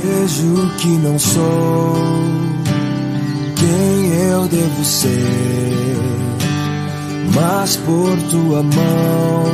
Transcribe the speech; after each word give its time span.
Vejo 0.00 0.70
que 0.78 0.88
não 0.88 1.18
sou 1.18 1.94
quem 3.56 4.14
eu 4.30 4.48
devo 4.48 4.84
ser, 4.84 5.98
mas 7.34 7.76
por 7.76 8.16
tua 8.30 8.62
mão 8.62 9.44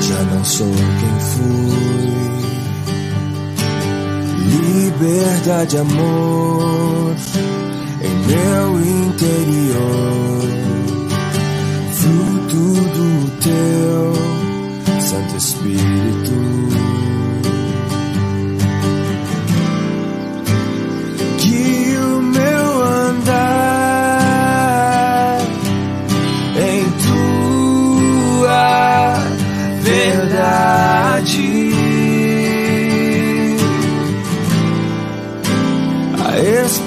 já 0.00 0.22
não 0.34 0.44
sou 0.44 0.72
quem 1.00 1.20
fui. 1.30 1.78
Liberdade, 4.46 5.78
amor 5.78 7.14
em 8.00 8.14
meu 8.26 8.80
interior, 8.80 10.42
fruto 11.92 12.62
do 12.94 13.30
teu 13.40 14.12
Santo 15.00 15.36
Espírito. 15.36 16.57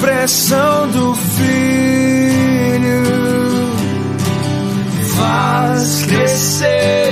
Expressão 0.02 0.90
do 0.90 1.14
Filho. 1.14 1.52
Faz 5.16 6.06
crescer 6.06 7.11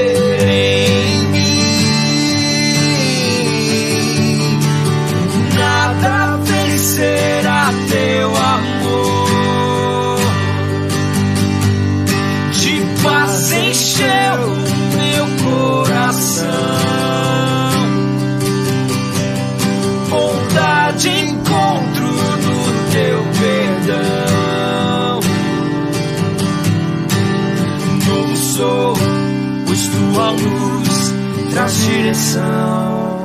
direção. 31.67 33.19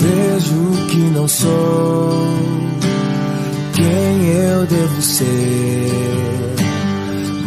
Vejo 0.00 0.86
que 0.88 0.98
não 0.98 1.28
sou 1.28 2.26
quem 3.74 4.28
eu 4.28 4.66
devo 4.66 5.02
ser, 5.02 6.56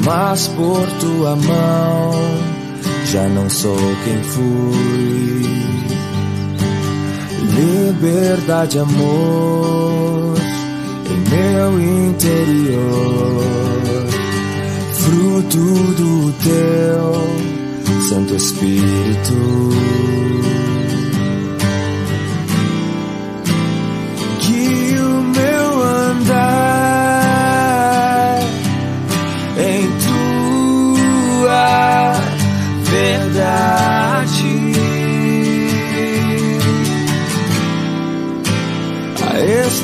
mas 0.05 0.47
por 0.47 0.87
tua 0.99 1.35
mão 1.35 2.38
já 3.11 3.27
não 3.27 3.49
sou 3.49 3.75
quem 4.03 4.23
fui. 4.23 5.49
Liberdade, 7.57 8.77
amor 8.77 10.35
em 11.09 11.17
meu 11.29 11.79
interior, 12.09 13.43
fruto 14.93 15.57
do 15.97 16.31
teu 16.43 18.09
Santo 18.09 18.35
Espírito. 18.35 20.18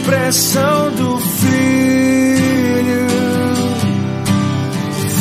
Expressão 0.06 0.92
do 0.92 1.18
Filho 1.18 3.08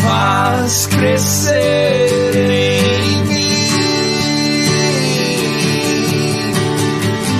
faz 0.03 0.87
crescer 0.89 2.37
em 2.37 3.25
mim. 3.25 3.45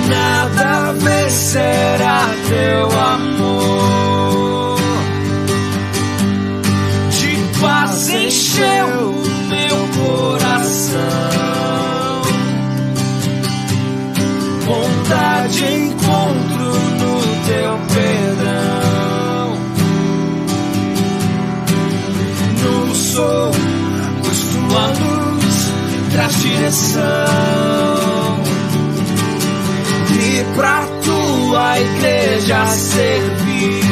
Nada 0.09 0.93
vencerá 0.93 2.29
teu 2.49 2.99
amor. 2.99 4.79
De 7.11 7.37
paz 7.61 8.09
encheu 8.09 9.24
direção. 26.65 27.03
E 30.09 30.43
pra 30.55 30.87
tua 31.03 31.79
igreja 31.79 32.65
servir. 32.65 33.85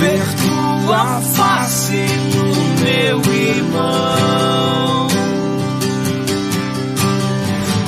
Ver 0.00 0.22
tua 0.36 1.20
face 1.34 2.06
no 2.34 2.44
meu 2.84 3.22
irmão. 3.34 5.08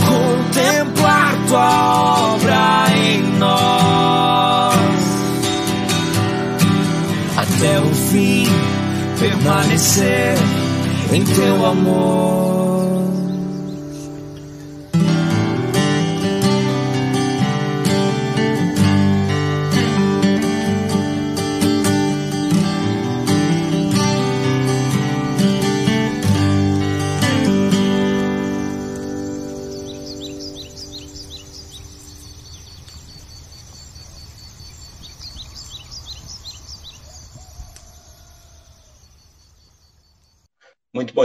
Contemplar 0.09 1.37
tua 1.47 2.35
obra 2.35 2.87
em 2.97 3.23
nós. 3.39 4.75
Até 7.37 7.81
o 7.81 7.95
fim 8.11 8.47
permanecer 9.19 10.40
em 11.13 11.25
teu 11.25 11.67
amor. 11.67 12.50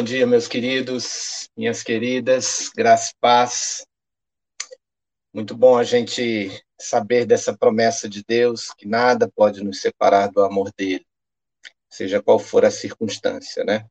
Dia, 0.05 0.27
meus 0.27 0.47
queridos, 0.47 1.49
minhas 1.57 1.81
queridas, 1.81 2.69
graça 2.75 3.09
e 3.09 3.16
paz. 3.19 3.88
Muito 5.34 5.57
bom 5.57 5.79
a 5.79 5.84
gente 5.84 6.63
saber 6.79 7.25
dessa 7.25 7.57
promessa 7.57 8.07
de 8.07 8.23
Deus, 8.23 8.72
que 8.72 8.87
nada 8.87 9.28
pode 9.35 9.63
nos 9.63 9.81
separar 9.81 10.28
do 10.28 10.43
amor 10.43 10.72
dele, 10.78 11.03
seja 11.90 12.22
qual 12.22 12.37
for 12.37 12.63
a 12.63 12.69
circunstância, 12.69 13.63
né? 13.63 13.87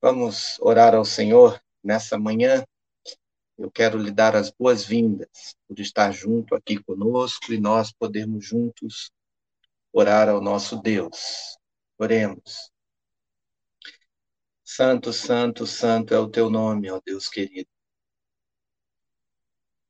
Vamos 0.00 0.58
orar 0.60 0.92
ao 0.92 1.04
Senhor 1.04 1.62
nessa 1.84 2.18
manhã. 2.18 2.64
Eu 3.56 3.70
quero 3.70 3.98
lhe 3.98 4.10
dar 4.10 4.34
as 4.34 4.50
boas-vindas 4.50 5.54
por 5.68 5.78
estar 5.78 6.10
junto 6.10 6.56
aqui 6.56 6.82
conosco 6.82 7.52
e 7.52 7.60
nós 7.60 7.92
podermos 7.92 8.44
juntos 8.44 9.12
orar 9.92 10.28
ao 10.28 10.40
nosso 10.40 10.82
Deus. 10.82 11.56
Oremos. 11.96 12.71
Santo, 14.74 15.12
santo, 15.12 15.66
santo 15.66 16.14
é 16.14 16.18
o 16.18 16.30
teu 16.30 16.48
nome, 16.48 16.90
ó 16.90 16.98
Deus 17.04 17.28
querido. 17.28 17.68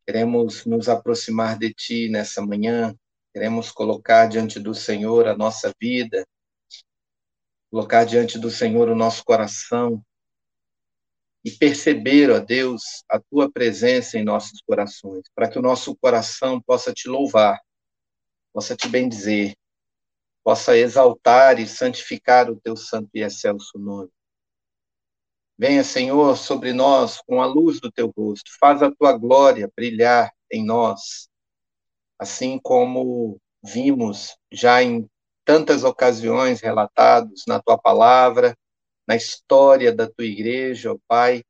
Queremos 0.05 0.67
nos 0.67 0.88
aproximar 0.88 1.56
de 1.56 1.73
ti 1.73 2.08
nessa 2.08 2.44
manhã, 2.44 2.93
queremos 3.32 3.70
colocar 3.70 4.26
diante 4.26 4.58
do 4.58 4.75
Senhor 4.75 5.29
a 5.29 5.37
nossa 5.37 5.73
vida, 5.81 6.26
colocar 7.70 8.02
diante 8.05 8.40
do 8.40 8.50
Senhor 8.50 8.88
o 8.88 8.96
nosso 8.96 9.25
coração, 9.25 10.05
e 11.44 11.52
perceber, 11.52 12.28
ó 12.32 12.40
Deus, 12.40 13.05
a 13.08 13.20
tua 13.20 13.49
presença 13.49 14.19
em 14.19 14.25
nossos 14.25 14.61
corações, 14.62 15.23
para 15.32 15.49
que 15.49 15.61
o 15.61 15.62
nosso 15.62 15.94
coração 15.94 16.61
possa 16.61 16.93
te 16.93 17.08
louvar, 17.08 17.61
possa 18.52 18.75
te 18.75 18.88
bendizer, 18.88 19.55
possa 20.43 20.76
exaltar 20.76 21.61
e 21.61 21.69
santificar 21.69 22.50
o 22.50 22.61
teu 22.61 22.76
santo 22.76 23.11
e 23.14 23.23
excelso 23.23 23.78
nome. 23.78 24.11
Venha, 25.58 25.84
Senhor, 25.84 26.37
sobre 26.37 26.72
nós 26.72 27.20
com 27.26 27.40
a 27.40 27.46
luz 27.46 27.81
do 27.81 27.90
teu 27.90 28.12
rosto, 28.16 28.50
faz 28.58 28.82
a 28.82 28.90
tua 28.90 29.16
glória 29.16 29.70
brilhar 29.76 30.32
em 30.50 30.64
nós, 30.64 31.28
assim 32.19 32.58
como 32.58 33.38
vimos 33.62 34.37
já 34.50 34.82
em 34.82 35.08
tantas 35.44 35.84
ocasiões 35.84 36.60
relatados 36.60 37.44
na 37.46 37.60
tua 37.60 37.78
palavra, 37.78 38.56
na 39.06 39.16
história 39.16 39.94
da 39.94 40.08
tua 40.08 40.25
igreja, 40.25 40.93
ó 40.93 40.99
Pai, 41.06 41.44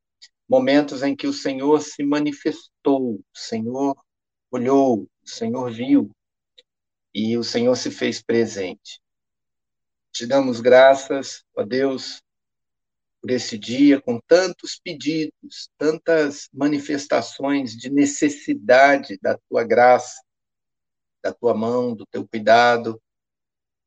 momentos 0.48 1.02
em 1.02 1.14
que 1.14 1.26
o 1.26 1.32
Senhor 1.32 1.80
se 1.80 2.02
manifestou, 2.02 3.14
o 3.14 3.38
Senhor 3.38 3.96
olhou, 4.50 5.08
o 5.24 5.28
Senhor 5.28 5.70
viu 5.70 6.10
e 7.14 7.36
o 7.36 7.44
Senhor 7.44 7.76
se 7.76 7.90
fez 7.90 8.22
presente. 8.22 9.00
Te 10.12 10.26
damos 10.26 10.60
graças, 10.60 11.44
ó 11.56 11.62
Deus, 11.62 12.22
por 13.22 13.30
esse 13.30 13.56
dia 13.56 14.00
com 14.00 14.20
tantos 14.26 14.80
pedidos, 14.82 15.70
tantas 15.78 16.48
manifestações 16.52 17.76
de 17.76 17.88
necessidade 17.88 19.16
da 19.22 19.38
tua 19.48 19.62
graça, 19.62 20.20
da 21.22 21.32
tua 21.32 21.54
mão, 21.54 21.94
do 21.94 22.04
teu 22.04 22.26
cuidado, 22.26 23.00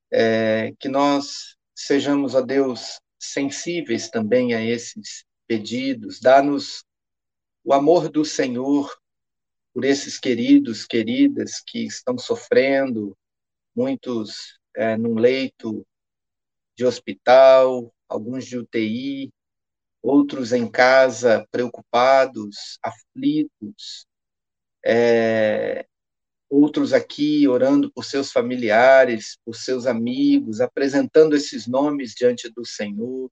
é, 0.09 0.73
que 0.79 0.87
nós 0.87 1.57
sejamos, 1.75 2.33
ó 2.33 2.41
Deus, 2.41 3.01
sensíveis 3.19 4.09
também 4.09 4.53
a 4.53 4.63
esses 4.63 5.25
pedidos, 5.45 6.21
dá-nos 6.21 6.85
o 7.61 7.73
amor 7.73 8.07
do 8.07 8.23
Senhor 8.23 8.97
por 9.73 9.83
esses 9.83 10.17
queridos, 10.17 10.85
queridas 10.85 11.59
que 11.59 11.85
estão 11.85 12.17
sofrendo, 12.17 13.17
muitos 13.75 14.57
é, 14.73 14.95
num 14.95 15.15
leito 15.15 15.85
de 16.77 16.85
hospital, 16.85 17.93
alguns 18.07 18.45
de 18.45 18.57
UTI, 18.57 19.33
outros 20.01 20.53
em 20.53 20.69
casa 20.69 21.47
preocupados, 21.51 22.77
aflitos, 22.83 24.05
é, 24.85 25.87
outros 26.49 26.93
aqui 26.93 27.47
orando 27.47 27.91
por 27.91 28.05
seus 28.05 28.31
familiares, 28.31 29.37
por 29.43 29.55
seus 29.55 29.87
amigos, 29.87 30.61
apresentando 30.61 31.35
esses 31.35 31.67
nomes 31.67 32.13
diante 32.13 32.49
do 32.49 32.65
Senhor. 32.65 33.31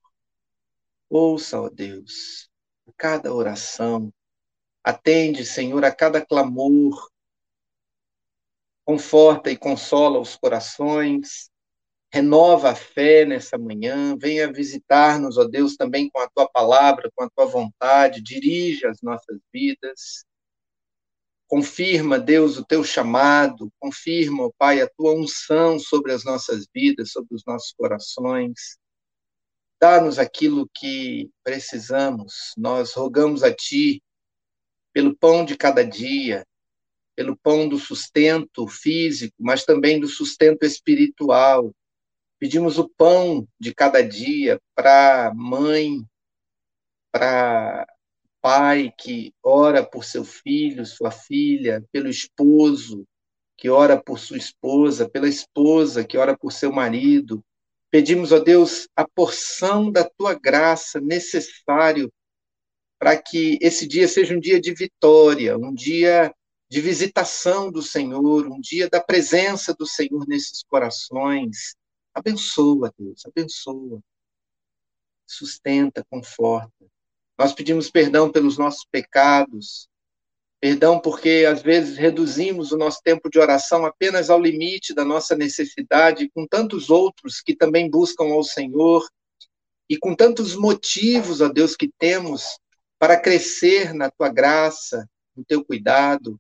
Ouça, 1.09 1.61
ó 1.61 1.69
Deus, 1.69 2.49
a 2.87 2.91
cada 2.97 3.33
oração, 3.33 4.11
atende, 4.83 5.45
Senhor, 5.45 5.85
a 5.85 5.93
cada 5.93 6.25
clamor, 6.25 7.09
conforta 8.83 9.51
e 9.51 9.57
consola 9.57 10.19
os 10.19 10.35
corações, 10.35 11.49
renova 12.13 12.69
a 12.69 12.75
fé 12.75 13.25
nessa 13.25 13.57
manhã, 13.57 14.15
venha 14.15 14.53
visitar-nos, 14.53 15.35
ó 15.35 15.45
Deus, 15.45 15.75
também 15.75 16.11
com 16.11 16.19
a 16.19 16.29
tua 16.29 16.47
palavra, 16.47 17.11
com 17.15 17.23
a 17.23 17.29
tua 17.31 17.47
vontade, 17.47 18.21
dirija 18.21 18.87
as 18.87 19.01
nossas 19.01 19.39
vidas. 19.51 20.23
Confirma, 21.47 22.19
Deus, 22.19 22.55
o 22.55 22.63
teu 22.63 22.83
chamado, 22.83 23.73
confirma, 23.79 24.43
ó 24.45 24.51
Pai, 24.55 24.79
a 24.79 24.87
tua 24.95 25.15
unção 25.15 25.79
sobre 25.79 26.11
as 26.11 26.23
nossas 26.23 26.67
vidas, 26.71 27.11
sobre 27.11 27.33
os 27.33 27.43
nossos 27.47 27.73
corações. 27.73 28.77
Dá-nos 29.81 30.19
aquilo 30.19 30.69
que 30.71 31.31
precisamos. 31.43 32.53
Nós 32.55 32.93
rogamos 32.93 33.41
a 33.41 33.51
ti 33.51 34.03
pelo 34.93 35.17
pão 35.17 35.43
de 35.43 35.57
cada 35.57 35.83
dia, 35.83 36.45
pelo 37.15 37.35
pão 37.35 37.67
do 37.67 37.79
sustento 37.79 38.67
físico, 38.67 39.33
mas 39.39 39.65
também 39.65 39.99
do 39.99 40.07
sustento 40.07 40.63
espiritual, 40.63 41.73
Pedimos 42.43 42.77
o 42.77 42.89
pão 42.89 43.47
de 43.57 43.73
cada 43.73 44.01
dia 44.01 44.59
para 44.75 45.31
mãe, 45.33 46.05
para 47.09 47.87
pai 48.41 48.93
que 48.97 49.33
ora 49.41 49.81
por 49.81 50.03
seu 50.03 50.25
filho, 50.25 50.85
sua 50.85 51.09
filha, 51.09 51.81
pelo 51.89 52.09
esposo 52.09 53.07
que 53.55 53.69
ora 53.69 53.95
por 53.95 54.19
sua 54.19 54.35
esposa, 54.35 55.07
pela 55.07 55.29
esposa 55.29 56.03
que 56.03 56.17
ora 56.17 56.37
por 56.37 56.51
seu 56.51 56.69
marido. 56.69 57.41
Pedimos 57.89 58.33
a 58.33 58.39
Deus 58.39 58.89
a 58.93 59.07
porção 59.07 59.89
da 59.89 60.03
tua 60.03 60.33
graça 60.33 60.99
necessário 60.99 62.11
para 62.99 63.15
que 63.15 63.57
esse 63.61 63.87
dia 63.87 64.05
seja 64.05 64.35
um 64.35 64.39
dia 64.41 64.59
de 64.59 64.73
vitória, 64.73 65.57
um 65.57 65.73
dia 65.73 66.29
de 66.69 66.81
visitação 66.81 67.71
do 67.71 67.81
Senhor, 67.81 68.47
um 68.47 68.59
dia 68.59 68.89
da 68.89 68.99
presença 68.99 69.73
do 69.73 69.85
Senhor 69.85 70.27
nesses 70.27 70.61
corações. 70.63 71.81
Abençoa, 72.13 72.93
Deus, 72.97 73.25
abençoa. 73.25 74.01
Sustenta, 75.25 76.05
conforta. 76.09 76.85
Nós 77.37 77.53
pedimos 77.53 77.89
perdão 77.89 78.31
pelos 78.31 78.57
nossos 78.57 78.85
pecados, 78.91 79.89
perdão 80.59 80.99
porque 80.99 81.45
às 81.49 81.61
vezes 81.61 81.97
reduzimos 81.97 82.71
o 82.71 82.77
nosso 82.77 83.01
tempo 83.03 83.29
de 83.29 83.39
oração 83.39 83.85
apenas 83.85 84.29
ao 84.29 84.39
limite 84.39 84.93
da 84.93 85.03
nossa 85.03 85.35
necessidade, 85.35 86.29
com 86.29 86.47
tantos 86.47 86.89
outros 86.89 87.41
que 87.41 87.55
também 87.55 87.89
buscam 87.89 88.25
ao 88.25 88.43
Senhor, 88.43 89.07
e 89.89 89.97
com 89.97 90.15
tantos 90.15 90.55
motivos, 90.55 91.41
ó 91.41 91.49
Deus, 91.49 91.75
que 91.75 91.91
temos 91.99 92.57
para 92.97 93.19
crescer 93.19 93.93
na 93.93 94.09
tua 94.09 94.29
graça, 94.29 95.09
no 95.35 95.43
teu 95.43 95.65
cuidado. 95.65 96.39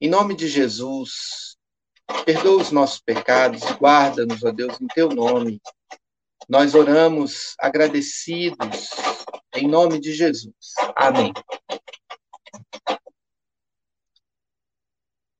Em 0.00 0.08
nome 0.08 0.36
de 0.36 0.46
Jesus, 0.46 1.53
Perdoa 2.24 2.62
os 2.62 2.70
nossos 2.70 3.00
pecados 3.00 3.62
guarda-nos, 3.80 4.42
ó 4.42 4.50
Deus, 4.50 4.80
em 4.80 4.86
teu 4.88 5.08
nome. 5.08 5.60
Nós 6.48 6.74
oramos 6.74 7.54
agradecidos 7.58 8.90
em 9.54 9.68
nome 9.68 10.00
de 10.00 10.12
Jesus. 10.12 10.54
Amém. 10.94 11.32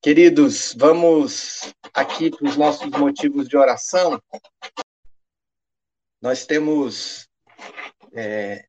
Queridos, 0.00 0.74
vamos 0.76 1.72
aqui 1.92 2.30
para 2.30 2.46
os 2.46 2.56
nossos 2.56 2.90
motivos 2.90 3.48
de 3.48 3.56
oração. 3.56 4.20
Nós 6.20 6.46
temos 6.46 7.28
é, 8.12 8.66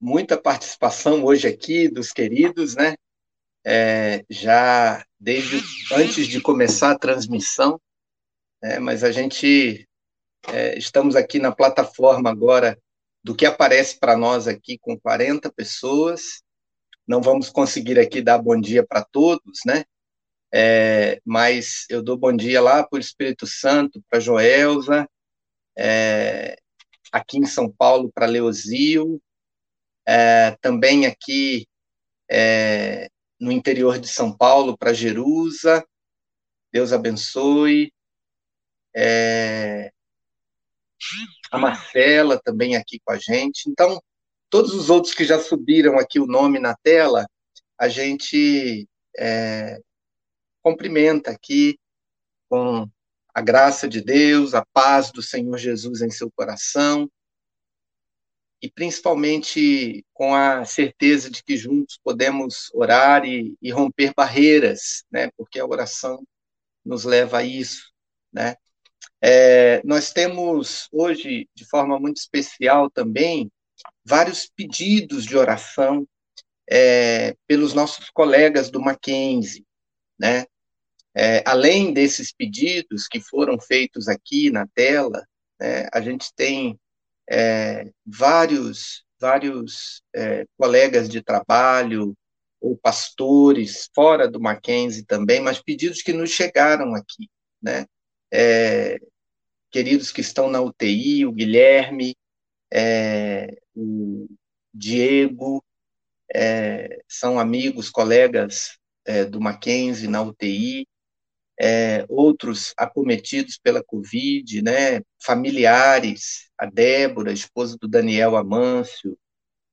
muita 0.00 0.40
participação 0.40 1.24
hoje 1.24 1.46
aqui 1.46 1.88
dos 1.88 2.12
queridos, 2.12 2.74
né? 2.74 2.94
É, 3.64 4.24
já 4.28 5.04
desde 5.18 5.62
antes 5.92 6.26
de 6.26 6.40
começar 6.40 6.90
a 6.90 6.98
transmissão, 6.98 7.80
é, 8.62 8.78
mas 8.78 9.02
a 9.02 9.10
gente 9.10 9.88
é, 10.48 10.76
estamos 10.76 11.16
aqui 11.16 11.38
na 11.38 11.52
plataforma 11.52 12.30
agora 12.30 12.78
do 13.22 13.34
que 13.34 13.46
aparece 13.46 13.98
para 13.98 14.16
nós 14.16 14.46
aqui 14.46 14.78
com 14.78 14.98
40 14.98 15.50
pessoas. 15.52 16.42
Não 17.06 17.22
vamos 17.22 17.48
conseguir 17.48 17.98
aqui 17.98 18.20
dar 18.20 18.38
bom 18.38 18.60
dia 18.60 18.86
para 18.86 19.02
todos, 19.02 19.60
né? 19.64 19.84
É, 20.52 21.20
mas 21.24 21.86
eu 21.88 22.02
dou 22.02 22.16
bom 22.16 22.32
dia 22.32 22.60
lá 22.60 22.86
para 22.86 22.96
o 22.96 23.00
Espírito 23.00 23.46
Santo, 23.46 24.02
para 24.08 24.20
Joelza, 24.20 25.08
é, 25.76 26.56
aqui 27.10 27.38
em 27.38 27.46
São 27.46 27.68
Paulo 27.70 28.10
para 28.14 28.26
Leozio, 28.26 29.20
é, 30.06 30.56
também 30.60 31.06
aqui 31.06 31.66
é, 32.30 33.08
no 33.40 33.52
interior 33.52 33.98
de 33.98 34.08
São 34.08 34.36
Paulo 34.36 34.76
para 34.76 34.92
Jerusa. 34.92 35.84
Deus 36.72 36.92
abençoe. 36.92 37.92
É, 38.96 39.92
a 41.50 41.58
Marcela 41.58 42.40
também 42.42 42.76
aqui 42.76 43.00
com 43.04 43.12
a 43.12 43.18
gente. 43.18 43.68
Então, 43.68 44.00
todos 44.50 44.72
os 44.74 44.90
outros 44.90 45.14
que 45.14 45.24
já 45.24 45.38
subiram 45.38 45.98
aqui 45.98 46.18
o 46.18 46.26
nome 46.26 46.58
na 46.58 46.74
tela, 46.82 47.26
a 47.78 47.88
gente 47.88 48.88
é, 49.16 49.78
cumprimenta 50.62 51.30
aqui 51.30 51.78
com 52.48 52.88
a 53.34 53.40
graça 53.40 53.88
de 53.88 54.00
Deus, 54.00 54.54
a 54.54 54.64
paz 54.72 55.10
do 55.10 55.22
Senhor 55.22 55.58
Jesus 55.58 56.00
em 56.00 56.10
seu 56.10 56.30
coração, 56.30 57.10
e 58.64 58.70
principalmente 58.70 60.02
com 60.14 60.34
a 60.34 60.64
certeza 60.64 61.30
de 61.30 61.44
que 61.44 61.54
juntos 61.54 62.00
podemos 62.02 62.70
orar 62.72 63.22
e, 63.26 63.54
e 63.60 63.70
romper 63.70 64.14
barreiras, 64.16 65.04
né? 65.12 65.30
Porque 65.36 65.60
a 65.60 65.66
oração 65.66 66.26
nos 66.82 67.04
leva 67.04 67.40
a 67.40 67.44
isso, 67.44 67.92
né? 68.32 68.56
É, 69.20 69.82
nós 69.84 70.14
temos 70.14 70.88
hoje, 70.90 71.46
de 71.54 71.66
forma 71.66 72.00
muito 72.00 72.16
especial 72.16 72.90
também, 72.90 73.52
vários 74.02 74.46
pedidos 74.56 75.26
de 75.26 75.36
oração 75.36 76.08
é, 76.66 77.36
pelos 77.46 77.74
nossos 77.74 78.08
colegas 78.08 78.70
do 78.70 78.80
Mackenzie, 78.80 79.66
né? 80.18 80.46
É, 81.14 81.42
além 81.46 81.92
desses 81.92 82.32
pedidos 82.32 83.06
que 83.08 83.20
foram 83.20 83.60
feitos 83.60 84.08
aqui 84.08 84.50
na 84.50 84.66
tela, 84.68 85.22
né, 85.60 85.86
a 85.92 86.00
gente 86.00 86.32
tem 86.34 86.80
é, 87.30 87.90
vários, 88.04 89.04
vários 89.18 90.02
é, 90.14 90.44
colegas 90.56 91.08
de 91.08 91.22
trabalho 91.22 92.16
ou 92.60 92.76
pastores 92.76 93.90
fora 93.94 94.28
do 94.28 94.40
Mackenzie 94.40 95.04
também, 95.04 95.40
mas 95.40 95.60
pedidos 95.60 96.02
que 96.02 96.12
nos 96.12 96.30
chegaram 96.30 96.94
aqui, 96.94 97.28
né? 97.62 97.86
É, 98.32 98.98
queridos 99.70 100.10
que 100.10 100.20
estão 100.20 100.48
na 100.48 100.60
UTI, 100.60 101.26
o 101.26 101.32
Guilherme, 101.32 102.16
é, 102.72 103.56
o 103.74 104.28
Diego, 104.72 105.62
é, 106.34 107.02
são 107.08 107.38
amigos, 107.38 107.90
colegas 107.90 108.78
é, 109.04 109.24
do 109.24 109.40
Mackenzie 109.40 110.08
na 110.08 110.22
UTI, 110.22 110.86
é, 111.60 112.04
outros 112.08 112.74
acometidos 112.76 113.58
pela 113.58 113.82
Covid, 113.82 114.62
né, 114.62 115.00
familiares, 115.22 116.50
a 116.58 116.66
Débora, 116.66 117.32
esposa 117.32 117.76
do 117.80 117.88
Daniel 117.88 118.36
Amâncio, 118.36 119.18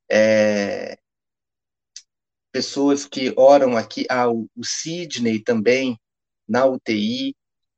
é, 0.09 0.97
pessoas 2.51 3.05
que 3.05 3.33
oram 3.37 3.77
aqui, 3.77 4.05
ah, 4.09 4.29
o, 4.29 4.47
Sidney 4.63 5.41
também, 5.41 5.97
na 6.47 6.65
UTI, 6.65 7.35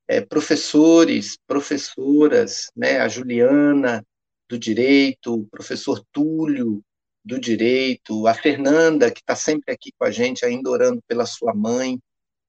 é, 0.07 0.19
professores, 0.19 1.37
professoras, 1.47 2.71
né, 2.75 2.99
a 2.99 3.07
Juliana, 3.07 4.05
do 4.49 4.57
Direito, 4.57 5.33
o 5.33 5.47
professor 5.47 6.03
Túlio, 6.11 6.83
do 7.23 7.39
Direito, 7.39 8.27
a 8.27 8.33
Fernanda, 8.33 9.09
que 9.09 9.21
está 9.21 9.35
sempre 9.35 9.73
aqui 9.73 9.91
com 9.97 10.05
a 10.05 10.11
gente, 10.11 10.45
ainda 10.45 10.69
orando 10.69 11.01
pela 11.07 11.25
sua 11.25 11.53
mãe, 11.53 11.97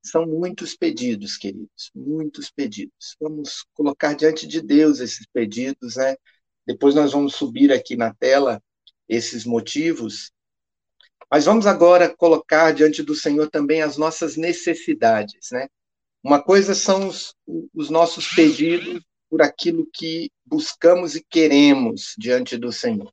são 0.04 0.26
muitos 0.26 0.76
pedidos, 0.76 1.38
queridos, 1.38 1.90
muitos 1.94 2.50
pedidos. 2.50 3.16
Vamos 3.18 3.64
colocar 3.72 4.14
diante 4.14 4.46
de 4.46 4.60
Deus 4.60 5.00
esses 5.00 5.26
pedidos, 5.26 5.96
né? 5.96 6.14
Depois 6.66 6.94
nós 6.94 7.12
vamos 7.12 7.34
subir 7.34 7.72
aqui 7.72 7.96
na 7.96 8.12
tela 8.12 8.62
esses 9.08 9.46
motivos. 9.46 10.30
Mas 11.30 11.46
vamos 11.46 11.66
agora 11.66 12.14
colocar 12.14 12.72
diante 12.72 13.02
do 13.02 13.14
Senhor 13.14 13.48
também 13.50 13.80
as 13.80 13.96
nossas 13.96 14.36
necessidades, 14.36 15.50
né? 15.50 15.68
Uma 16.22 16.42
coisa 16.42 16.74
são 16.74 17.08
os, 17.08 17.34
os 17.74 17.88
nossos 17.88 18.28
pedidos 18.34 19.02
por 19.30 19.40
aquilo 19.40 19.88
que 19.92 20.30
buscamos 20.44 21.16
e 21.16 21.24
queremos 21.24 22.14
diante 22.18 22.56
do 22.58 22.70
Senhor. 22.70 23.12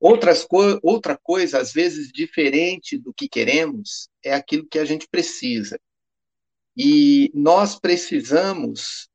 Outras 0.00 0.44
co 0.44 0.78
outra 0.80 1.18
coisa, 1.18 1.60
às 1.60 1.72
vezes 1.72 2.12
diferente 2.12 2.96
do 2.96 3.12
que 3.12 3.28
queremos, 3.28 4.08
é 4.24 4.32
aquilo 4.32 4.66
que 4.66 4.78
a 4.78 4.84
gente 4.84 5.08
precisa. 5.10 5.78
E 6.78 7.32
nós 7.34 7.76
precisamos 7.76 9.08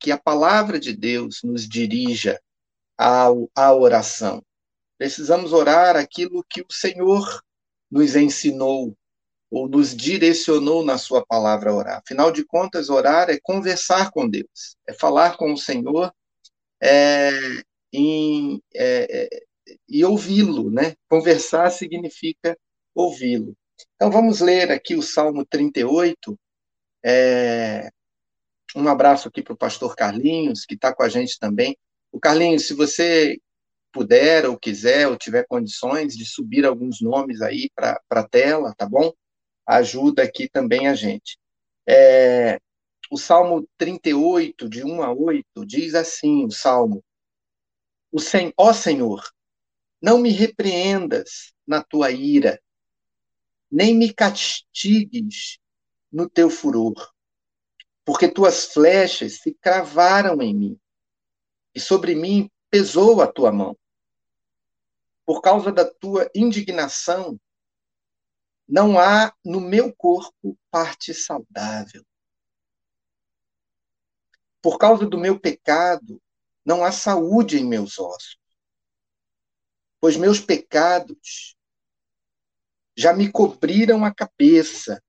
que 0.00 0.10
a 0.10 0.18
palavra 0.18 0.80
de 0.80 0.92
Deus 0.96 1.40
nos 1.44 1.68
dirija 1.68 2.40
ao, 2.96 3.48
à 3.54 3.72
oração. 3.72 4.42
Precisamos 4.98 5.52
orar 5.52 5.94
aquilo 5.94 6.44
que 6.50 6.60
o 6.60 6.72
Senhor 6.72 7.40
nos 7.88 8.16
ensinou 8.16 8.96
ou 9.48 9.68
nos 9.68 9.94
direcionou 9.96 10.84
na 10.84 10.98
sua 10.98 11.24
palavra 11.24 11.70
a 11.70 11.74
orar. 11.74 11.98
Afinal 11.98 12.32
de 12.32 12.44
contas, 12.44 12.90
orar 12.90 13.30
é 13.30 13.38
conversar 13.40 14.10
com 14.10 14.28
Deus, 14.28 14.76
é 14.86 14.92
falar 14.92 15.36
com 15.36 15.52
o 15.52 15.56
Senhor 15.56 16.12
é, 16.82 17.30
em, 17.92 18.60
é, 18.74 19.22
é 19.24 19.48
e 19.88 20.04
ouvi-lo, 20.04 20.70
né? 20.70 20.94
Conversar 21.08 21.70
significa 21.70 22.58
ouvi-lo. 22.94 23.56
Então 23.94 24.10
vamos 24.10 24.40
ler 24.40 24.72
aqui 24.72 24.94
o 24.94 25.02
Salmo 25.02 25.46
38, 25.46 26.38
é... 27.04 27.90
Um 28.76 28.86
abraço 28.88 29.28
aqui 29.28 29.42
para 29.42 29.54
o 29.54 29.56
pastor 29.56 29.96
Carlinhos, 29.96 30.64
que 30.64 30.74
está 30.74 30.94
com 30.94 31.02
a 31.02 31.08
gente 31.08 31.38
também. 31.38 31.76
O 32.12 32.20
Carlinhos, 32.20 32.66
se 32.66 32.74
você 32.74 33.38
puder 33.92 34.46
ou 34.46 34.58
quiser 34.58 35.08
ou 35.08 35.16
tiver 35.16 35.46
condições 35.46 36.16
de 36.16 36.26
subir 36.26 36.66
alguns 36.66 37.00
nomes 37.00 37.40
aí 37.40 37.70
para 37.74 38.00
a 38.10 38.28
tela, 38.28 38.74
tá 38.76 38.86
bom? 38.86 39.12
Ajuda 39.66 40.22
aqui 40.22 40.48
também 40.48 40.86
a 40.86 40.94
gente. 40.94 41.38
É, 41.86 42.60
o 43.10 43.16
Salmo 43.16 43.66
38, 43.78 44.68
de 44.68 44.84
1 44.84 45.02
a 45.02 45.12
8, 45.12 45.66
diz 45.66 45.94
assim: 45.94 46.44
o 46.44 46.50
Salmo, 46.50 47.02
o 48.12 48.20
Sen 48.20 48.52
ó 48.56 48.72
Senhor, 48.72 49.22
não 50.00 50.18
me 50.18 50.30
repreendas 50.30 51.52
na 51.66 51.82
tua 51.82 52.10
ira, 52.10 52.60
nem 53.70 53.94
me 53.94 54.12
castigues 54.12 55.58
no 56.10 56.28
teu 56.28 56.50
furor, 56.50 57.12
porque 58.04 58.28
tuas 58.28 58.66
flechas 58.66 59.40
se 59.40 59.54
cravaram 59.54 60.40
em 60.40 60.54
mim, 60.54 60.80
e 61.74 61.80
sobre 61.80 62.14
mim 62.14 62.50
pesou 62.70 63.20
a 63.20 63.26
tua 63.26 63.52
mão. 63.52 63.78
Por 65.24 65.42
causa 65.42 65.70
da 65.70 65.84
tua 65.84 66.30
indignação, 66.34 67.38
não 68.66 68.98
há 68.98 69.34
no 69.44 69.60
meu 69.60 69.94
corpo 69.94 70.58
parte 70.70 71.14
saudável. 71.14 72.04
Por 74.60 74.78
causa 74.78 75.06
do 75.06 75.18
meu 75.18 75.38
pecado, 75.38 76.20
não 76.64 76.84
há 76.84 76.92
saúde 76.92 77.58
em 77.58 77.64
meus 77.64 77.98
ossos. 77.98 78.38
Pois 80.00 80.16
meus 80.16 80.40
pecados 80.40 81.56
já 82.96 83.12
me 83.12 83.30
cobriram 83.30 84.04
a 84.04 84.12
cabeça, 84.12 85.02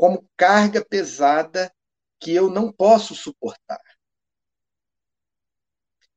como 0.00 0.26
carga 0.34 0.82
pesada 0.82 1.70
que 2.18 2.34
eu 2.34 2.48
não 2.48 2.72
posso 2.72 3.14
suportar. 3.14 3.84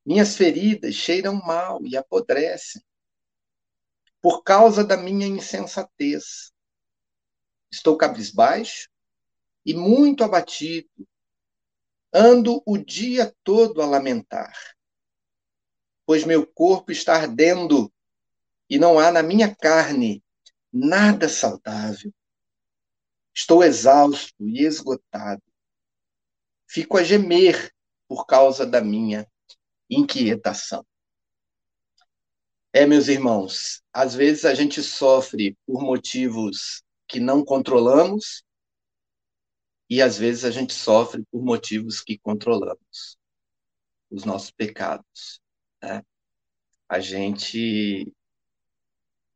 Minhas 0.06 0.38
feridas 0.38 0.96
cheiram 0.96 1.36
mal 1.36 1.86
e 1.86 1.98
apodrecem 1.98 2.82
por 4.22 4.42
causa 4.42 4.86
da 4.86 4.96
minha 4.96 5.28
insensatez. 5.28 6.54
Estou 7.70 7.98
cabisbaixo 7.98 8.90
e 9.66 9.74
muito 9.74 10.24
abatido. 10.24 11.06
Ando 12.14 12.64
o 12.66 12.78
dia 12.78 13.36
todo 13.44 13.82
a 13.82 13.86
lamentar, 13.86 14.58
pois 16.06 16.24
meu 16.24 16.48
corpo 16.48 16.90
está 16.90 17.16
ardendo 17.16 17.92
e 18.70 18.80
não 18.80 18.98
há 18.98 19.12
na 19.12 19.22
minha 19.22 19.54
carne 19.54 20.24
nada 20.72 21.28
saudável. 21.28 22.14
Estou 23.36 23.64
exausto 23.64 24.34
e 24.40 24.64
esgotado. 24.64 25.42
Fico 26.68 26.98
a 26.98 27.04
gemer 27.04 27.74
por 28.08 28.26
causa 28.26 28.66
da 28.66 28.82
minha 28.82 29.28
inquietação. 29.90 30.86
É, 32.72 32.86
meus 32.86 33.08
irmãos, 33.08 33.84
às 33.94 34.16
vezes 34.16 34.46
a 34.46 34.54
gente 34.54 34.82
sofre 34.82 35.56
por 35.66 35.82
motivos 35.82 36.84
que 37.08 37.20
não 37.20 37.46
controlamos 37.46 38.44
e 39.90 40.02
às 40.02 40.18
vezes 40.18 40.44
a 40.44 40.52
gente 40.52 40.74
sofre 40.74 41.24
por 41.32 41.44
motivos 41.44 42.02
que 42.02 42.18
controlamos 42.18 43.18
os 44.10 44.26
nossos 44.26 44.50
pecados. 44.50 45.40
Né? 45.82 46.04
A 46.90 47.00
gente 47.00 48.12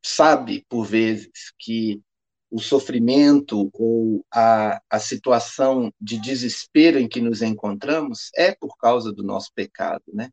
sabe, 0.03 0.65
por 0.67 0.85
vezes, 0.85 1.53
que 1.59 2.01
o 2.49 2.59
sofrimento 2.59 3.69
ou 3.73 4.25
a, 4.33 4.81
a 4.89 4.99
situação 4.99 5.91
de 5.99 6.17
desespero 6.19 6.97
em 6.97 7.07
que 7.07 7.21
nos 7.21 7.41
encontramos 7.41 8.29
é 8.35 8.53
por 8.53 8.77
causa 8.77 9.11
do 9.11 9.23
nosso 9.23 9.51
pecado, 9.53 10.03
né? 10.13 10.29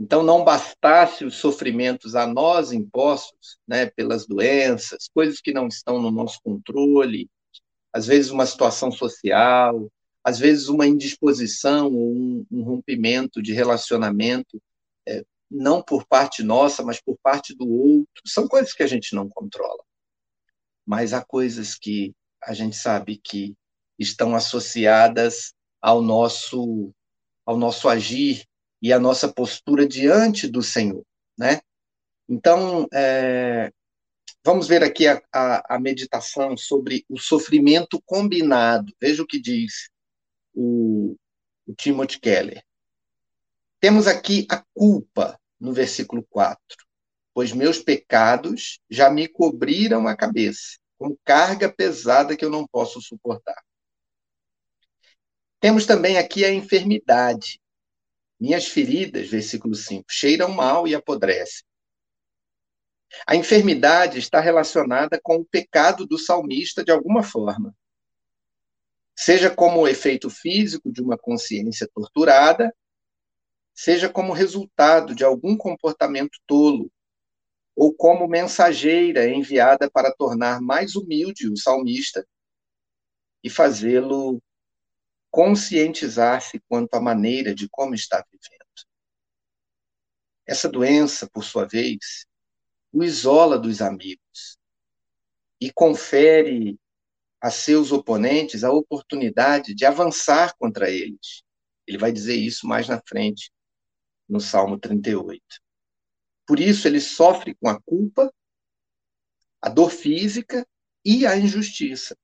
Então, 0.00 0.22
não 0.22 0.44
bastasse 0.44 1.24
os 1.24 1.34
sofrimentos 1.36 2.14
a 2.14 2.24
nós 2.24 2.72
impostos, 2.72 3.58
né, 3.66 3.86
pelas 3.86 4.26
doenças, 4.26 5.08
coisas 5.12 5.40
que 5.40 5.52
não 5.52 5.66
estão 5.66 6.00
no 6.00 6.10
nosso 6.10 6.40
controle, 6.42 7.28
às 7.92 8.06
vezes 8.06 8.30
uma 8.30 8.46
situação 8.46 8.92
social, 8.92 9.90
às 10.22 10.38
vezes 10.38 10.68
uma 10.68 10.86
indisposição 10.86 11.92
ou 11.92 12.12
um, 12.12 12.46
um 12.48 12.62
rompimento 12.62 13.42
de 13.42 13.52
relacionamento, 13.52 14.62
é, 15.06 15.24
não 15.50 15.82
por 15.82 16.06
parte 16.06 16.44
nossa, 16.44 16.84
mas 16.84 17.00
por 17.00 17.18
parte 17.20 17.54
do 17.56 17.68
outro, 17.68 18.22
são 18.24 18.46
coisas 18.46 18.72
que 18.72 18.84
a 18.84 18.86
gente 18.86 19.16
não 19.16 19.28
controla 19.28 19.82
mas 20.88 21.12
há 21.12 21.22
coisas 21.22 21.74
que 21.74 22.14
a 22.42 22.54
gente 22.54 22.74
sabe 22.74 23.20
que 23.22 23.54
estão 23.98 24.34
associadas 24.34 25.52
ao 25.82 26.00
nosso 26.00 26.94
ao 27.44 27.58
nosso 27.58 27.90
agir 27.90 28.46
e 28.80 28.90
à 28.90 28.98
nossa 28.98 29.30
postura 29.30 29.86
diante 29.86 30.48
do 30.48 30.62
Senhor, 30.62 31.04
né? 31.36 31.60
Então, 32.26 32.86
é, 32.92 33.70
vamos 34.44 34.66
ver 34.66 34.82
aqui 34.82 35.06
a, 35.06 35.22
a, 35.32 35.76
a, 35.76 35.80
meditação 35.80 36.56
sobre 36.56 37.04
o 37.08 37.18
sofrimento 37.18 38.00
combinado. 38.04 38.92
Veja 39.00 39.22
o 39.22 39.26
que 39.26 39.40
diz 39.40 39.90
o, 40.54 41.16
o 41.66 41.74
Timothy 41.74 42.20
Keller. 42.20 42.62
Temos 43.80 44.06
aqui 44.06 44.46
a 44.50 44.62
culpa, 44.74 45.40
no 45.58 45.72
versículo 45.72 46.22
4 46.28 46.87
pois 47.34 47.52
meus 47.52 47.78
pecados 47.78 48.80
já 48.90 49.10
me 49.10 49.28
cobriram 49.28 50.06
a 50.08 50.16
cabeça, 50.16 50.78
com 50.98 51.16
carga 51.24 51.72
pesada 51.72 52.36
que 52.36 52.44
eu 52.44 52.50
não 52.50 52.66
posso 52.66 53.00
suportar. 53.00 53.62
Temos 55.60 55.86
também 55.86 56.18
aqui 56.18 56.44
a 56.44 56.52
enfermidade. 56.52 57.60
Minhas 58.40 58.66
feridas, 58.66 59.28
versículo 59.28 59.74
5, 59.74 60.04
cheiram 60.08 60.50
mal 60.50 60.86
e 60.86 60.94
apodrecem. 60.94 61.64
A 63.26 63.34
enfermidade 63.34 64.18
está 64.18 64.40
relacionada 64.40 65.18
com 65.22 65.36
o 65.36 65.44
pecado 65.44 66.06
do 66.06 66.18
salmista 66.18 66.84
de 66.84 66.92
alguma 66.92 67.22
forma. 67.22 67.74
Seja 69.16 69.50
como 69.50 69.88
efeito 69.88 70.30
físico 70.30 70.92
de 70.92 71.02
uma 71.02 71.18
consciência 71.18 71.88
torturada, 71.92 72.72
seja 73.74 74.08
como 74.08 74.32
resultado 74.32 75.14
de 75.14 75.24
algum 75.24 75.56
comportamento 75.56 76.38
tolo, 76.46 76.90
ou 77.78 77.94
como 77.94 78.26
mensageira 78.26 79.28
enviada 79.28 79.88
para 79.88 80.12
tornar 80.12 80.60
mais 80.60 80.96
humilde 80.96 81.48
o 81.48 81.56
salmista 81.56 82.26
e 83.40 83.48
fazê-lo 83.48 84.42
conscientizar-se 85.30 86.60
quanto 86.68 86.92
à 86.94 87.00
maneira 87.00 87.54
de 87.54 87.68
como 87.68 87.94
está 87.94 88.16
vivendo. 88.32 88.66
Essa 90.44 90.68
doença, 90.68 91.30
por 91.32 91.44
sua 91.44 91.66
vez, 91.66 92.26
o 92.92 93.04
isola 93.04 93.56
dos 93.56 93.80
amigos 93.80 94.58
e 95.60 95.72
confere 95.72 96.76
a 97.40 97.48
seus 97.48 97.92
oponentes 97.92 98.64
a 98.64 98.72
oportunidade 98.72 99.72
de 99.72 99.84
avançar 99.84 100.52
contra 100.58 100.90
eles. 100.90 101.44
Ele 101.86 101.96
vai 101.96 102.10
dizer 102.10 102.34
isso 102.34 102.66
mais 102.66 102.88
na 102.88 103.00
frente, 103.06 103.52
no 104.28 104.40
Salmo 104.40 104.76
38. 104.80 105.67
Por 106.48 106.58
isso, 106.58 106.88
ele 106.88 106.98
sofre 106.98 107.54
com 107.54 107.68
a 107.68 107.78
culpa, 107.78 108.32
a 109.60 109.68
dor 109.68 109.90
física 109.90 110.66
e 111.04 111.26
a 111.26 111.36
injustiça. 111.36 112.16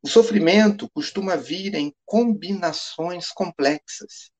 O 0.00 0.08
sofrimento 0.08 0.88
costuma 0.90 1.36
vir 1.36 1.74
em 1.74 1.92
combinações 2.04 3.30
complexas, 3.30 4.30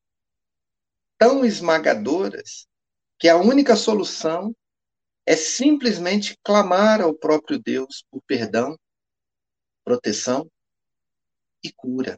tão 1.19 1.45
esmagadoras, 1.45 2.69
que 3.19 3.29
a 3.29 3.37
única 3.37 3.75
solução 3.75 4.55
é 5.27 5.35
simplesmente 5.35 6.39
clamar 6.45 7.01
ao 7.01 7.15
próprio 7.15 7.59
Deus 7.59 8.05
por 8.11 8.23
perdão, 8.23 8.79
proteção 9.85 10.49
e 11.65 11.73
cura. 11.73 12.17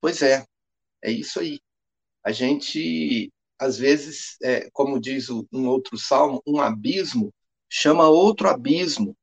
Pois 0.00 0.22
é, 0.22 0.44
é 1.02 1.10
isso 1.10 1.40
aí. 1.40 1.58
A 2.24 2.32
gente, 2.32 3.32
às 3.58 3.76
vezes, 3.76 4.36
é, 4.42 4.70
como 4.70 5.00
diz 5.00 5.28
um 5.30 5.66
outro 5.66 5.98
salmo, 5.98 6.42
um 6.46 6.60
abismo 6.60 7.32
chama 7.68 8.08
outro 8.08 8.48
abismo. 8.48 9.16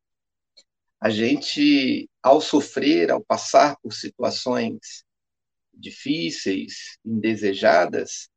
A 1.00 1.10
gente, 1.10 2.10
ao 2.22 2.42
sofrer, 2.42 3.12
ao 3.12 3.24
passar 3.24 3.78
por 3.82 3.94
situações 3.94 5.04
difíceis, 5.74 6.98
indesejadas, 7.06 8.30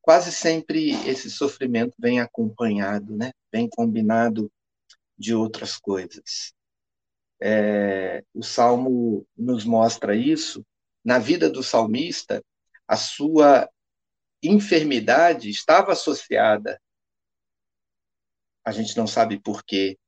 quase 0.00 0.30
sempre 0.32 0.92
esse 1.08 1.30
sofrimento 1.30 1.94
vem 1.98 2.20
acompanhado, 2.20 3.16
né? 3.16 3.32
vem 3.52 3.68
combinado 3.68 4.50
de 5.18 5.34
outras 5.34 5.76
coisas. 5.76 6.52
É, 7.40 8.24
o 8.32 8.42
Salmo 8.42 9.26
nos 9.36 9.64
mostra 9.64 10.14
isso. 10.14 10.64
Na 11.04 11.18
vida 11.18 11.50
do 11.50 11.62
salmista, 11.62 12.42
a 12.86 12.96
sua 12.96 13.68
enfermidade 14.42 15.50
estava 15.50 15.92
associada, 15.92 16.80
a 18.64 18.72
gente 18.72 18.96
não 18.96 19.06
sabe 19.06 19.38
por 19.38 19.64
quê, 19.64 19.98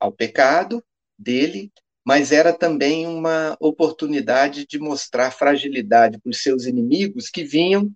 ao 0.00 0.12
pecado 0.12 0.84
dele, 1.18 1.72
mas 2.04 2.32
era 2.32 2.52
também 2.52 3.06
uma 3.06 3.56
oportunidade 3.60 4.66
de 4.66 4.78
mostrar 4.78 5.30
fragilidade 5.30 6.18
para 6.18 6.30
os 6.30 6.42
seus 6.42 6.66
inimigos 6.66 7.30
que 7.30 7.44
vinham 7.44 7.90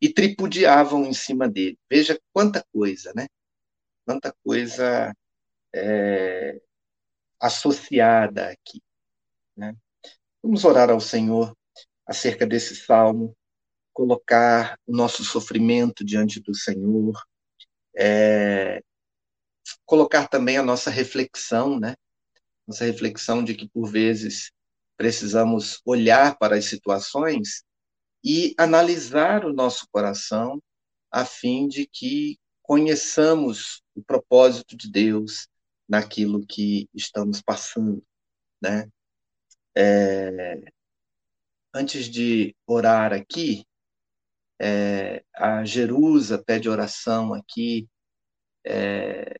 e 0.00 0.08
tripudiavam 0.08 1.04
em 1.04 1.12
cima 1.12 1.48
dele. 1.48 1.78
Veja 1.90 2.20
quanta 2.32 2.64
coisa, 2.72 3.12
né? 3.16 3.26
Quanta 4.04 4.32
coisa 4.44 5.12
é, 5.74 6.60
associada 7.40 8.48
aqui. 8.50 8.80
Né? 9.56 9.74
Vamos 10.42 10.64
orar 10.64 10.90
ao 10.90 11.00
Senhor 11.00 11.56
acerca 12.06 12.46
desse 12.46 12.76
salmo, 12.76 13.36
colocar 13.98 14.78
o 14.86 14.94
nosso 14.94 15.24
sofrimento 15.24 16.04
diante 16.04 16.38
do 16.38 16.54
Senhor, 16.54 17.20
é, 17.98 18.80
colocar 19.84 20.28
também 20.28 20.56
a 20.56 20.62
nossa 20.62 20.88
reflexão, 20.88 21.80
né? 21.80 21.96
Nossa 22.64 22.84
reflexão 22.84 23.42
de 23.42 23.56
que, 23.56 23.68
por 23.68 23.90
vezes, 23.90 24.52
precisamos 24.96 25.80
olhar 25.84 26.38
para 26.38 26.54
as 26.54 26.66
situações 26.66 27.64
e 28.22 28.54
analisar 28.56 29.44
o 29.44 29.52
nosso 29.52 29.88
coração 29.90 30.62
a 31.10 31.24
fim 31.24 31.66
de 31.66 31.84
que 31.84 32.38
conheçamos 32.62 33.82
o 33.96 34.02
propósito 34.04 34.76
de 34.76 34.88
Deus 34.88 35.48
naquilo 35.88 36.46
que 36.46 36.88
estamos 36.94 37.42
passando, 37.42 38.00
né? 38.62 38.88
É, 39.76 40.70
antes 41.74 42.08
de 42.08 42.54
orar 42.64 43.12
aqui, 43.12 43.66
é, 44.60 45.24
a 45.34 45.64
Jerusa 45.64 46.42
pede 46.42 46.68
oração 46.68 47.32
aqui 47.32 47.88
é, 48.66 49.38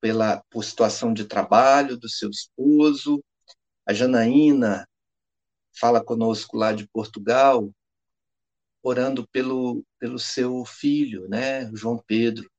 pela 0.00 0.42
por 0.50 0.64
situação 0.64 1.12
de 1.12 1.24
trabalho 1.24 1.96
do 1.96 2.08
seu 2.08 2.30
esposo. 2.30 3.22
A 3.86 3.92
Janaína 3.92 4.86
fala 5.78 6.04
conosco 6.04 6.56
lá 6.56 6.72
de 6.72 6.88
Portugal, 6.88 7.72
orando 8.82 9.26
pelo, 9.28 9.84
pelo 9.98 10.18
seu 10.18 10.64
filho, 10.64 11.28
né, 11.28 11.70
João 11.74 12.02
Pedro, 12.06 12.50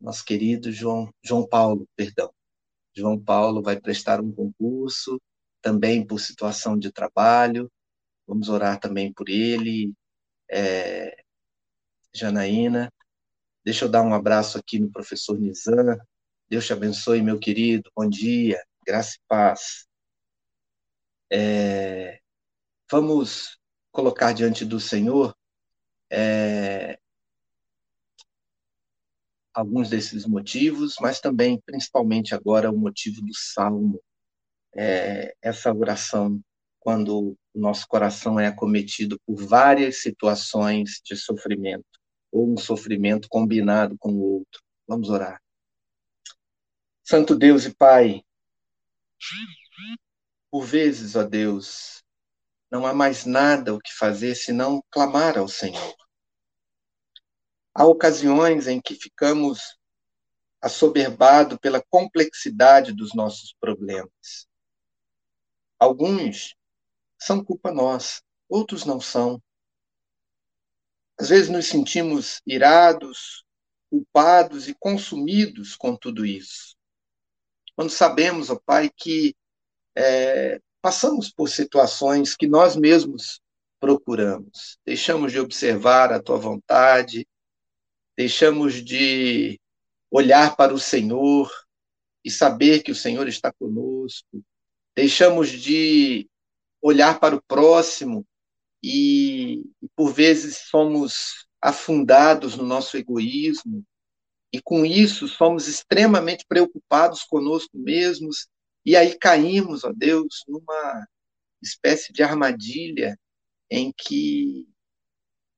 nosso 0.00 0.24
querido 0.24 0.72
João, 0.72 1.12
João 1.22 1.46
Paulo, 1.46 1.88
perdão. 1.96 2.32
João 2.94 3.18
Paulo 3.18 3.62
vai 3.62 3.78
prestar 3.78 4.20
um 4.20 4.32
concurso, 4.32 5.20
também 5.60 6.06
por 6.06 6.18
situação 6.18 6.78
de 6.78 6.90
trabalho, 6.92 7.70
vamos 8.26 8.48
orar 8.48 8.78
também 8.80 9.12
por 9.12 9.28
ele, 9.28 9.92
é, 10.50 11.16
Janaína. 12.14 12.92
Deixa 13.64 13.84
eu 13.84 13.88
dar 13.88 14.02
um 14.02 14.14
abraço 14.14 14.58
aqui 14.58 14.78
no 14.78 14.90
professor 14.90 15.38
Nizam. 15.38 15.98
Deus 16.48 16.66
te 16.66 16.72
abençoe, 16.72 17.20
meu 17.22 17.38
querido. 17.38 17.90
Bom 17.96 18.08
dia, 18.08 18.64
graça 18.86 19.16
e 19.16 19.20
paz. 19.28 19.86
É, 21.30 22.20
vamos 22.90 23.58
colocar 23.90 24.32
diante 24.32 24.64
do 24.64 24.78
Senhor 24.78 25.34
é, 26.10 26.98
alguns 29.52 29.88
desses 29.88 30.26
motivos, 30.26 30.96
mas 31.00 31.18
também, 31.18 31.60
principalmente 31.64 32.34
agora, 32.34 32.70
o 32.70 32.76
motivo 32.76 33.22
do 33.22 33.34
salmo. 33.34 34.00
É, 34.76 35.34
essa 35.40 35.72
oração, 35.72 36.40
quando 36.78 37.36
o 37.56 37.60
nosso 37.60 37.88
coração 37.88 38.38
é 38.38 38.46
acometido 38.46 39.18
por 39.24 39.34
várias 39.34 40.02
situações 40.02 41.00
de 41.02 41.16
sofrimento, 41.16 41.86
ou 42.30 42.52
um 42.52 42.58
sofrimento 42.58 43.28
combinado 43.30 43.96
com 43.98 44.12
o 44.12 44.20
outro. 44.20 44.62
Vamos 44.86 45.08
orar. 45.08 45.40
Santo 47.02 47.34
Deus 47.34 47.64
e 47.64 47.74
Pai, 47.74 48.22
por 50.50 50.64
vezes, 50.64 51.16
ó 51.16 51.22
Deus, 51.22 52.04
não 52.70 52.84
há 52.84 52.92
mais 52.92 53.24
nada 53.24 53.72
o 53.72 53.80
que 53.80 53.94
fazer 53.94 54.34
senão 54.34 54.84
clamar 54.90 55.38
ao 55.38 55.48
Senhor. 55.48 55.96
Há 57.72 57.86
ocasiões 57.86 58.66
em 58.66 58.82
que 58.82 58.94
ficamos 58.94 59.78
assoberbados 60.60 61.56
pela 61.58 61.82
complexidade 61.88 62.92
dos 62.92 63.14
nossos 63.14 63.54
problemas. 63.58 64.46
Alguns 65.78 66.54
são 67.18 67.44
culpa 67.44 67.72
nossa, 67.72 68.20
outros 68.48 68.84
não 68.84 69.00
são. 69.00 69.42
Às 71.18 71.30
vezes 71.30 71.48
nos 71.48 71.66
sentimos 71.66 72.40
irados, 72.46 73.44
culpados 73.90 74.68
e 74.68 74.74
consumidos 74.74 75.74
com 75.74 75.96
tudo 75.96 76.26
isso. 76.26 76.76
Quando 77.74 77.90
sabemos, 77.90 78.50
ó 78.50 78.58
Pai, 78.64 78.90
que 78.94 79.34
é, 79.94 80.60
passamos 80.80 81.30
por 81.30 81.48
situações 81.48 82.36
que 82.36 82.46
nós 82.46 82.76
mesmos 82.76 83.40
procuramos. 83.80 84.78
Deixamos 84.84 85.32
de 85.32 85.40
observar 85.40 86.12
a 86.12 86.22
tua 86.22 86.36
vontade, 86.36 87.26
deixamos 88.16 88.84
de 88.84 89.60
olhar 90.10 90.56
para 90.56 90.74
o 90.74 90.78
Senhor 90.78 91.50
e 92.24 92.30
saber 92.30 92.82
que 92.82 92.90
o 92.90 92.94
Senhor 92.94 93.28
está 93.28 93.52
conosco. 93.52 94.42
Deixamos 94.94 95.50
de 95.50 96.28
olhar 96.80 97.18
para 97.18 97.36
o 97.36 97.42
próximo 97.42 98.26
e, 98.82 99.64
por 99.94 100.12
vezes, 100.12 100.58
somos 100.68 101.46
afundados 101.60 102.56
no 102.56 102.64
nosso 102.64 102.96
egoísmo 102.96 103.84
e, 104.52 104.60
com 104.60 104.84
isso, 104.84 105.26
somos 105.28 105.66
extremamente 105.68 106.44
preocupados 106.48 107.22
conosco 107.22 107.76
mesmos 107.76 108.48
e 108.84 108.94
aí 108.94 109.18
caímos, 109.18 109.82
ó 109.82 109.92
Deus, 109.92 110.44
numa 110.46 111.06
espécie 111.60 112.12
de 112.12 112.22
armadilha 112.22 113.18
em 113.68 113.92
que 113.92 114.68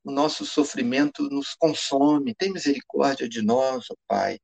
o 0.03 0.11
nosso 0.11 0.47
sofrimento 0.47 1.25
nos 1.25 1.55
consome. 1.55 2.35
Tem 2.35 2.51
misericórdia 2.51 3.29
de 3.29 3.43
nós, 3.43 3.85
ó 3.91 3.95
Pai. 4.07 4.39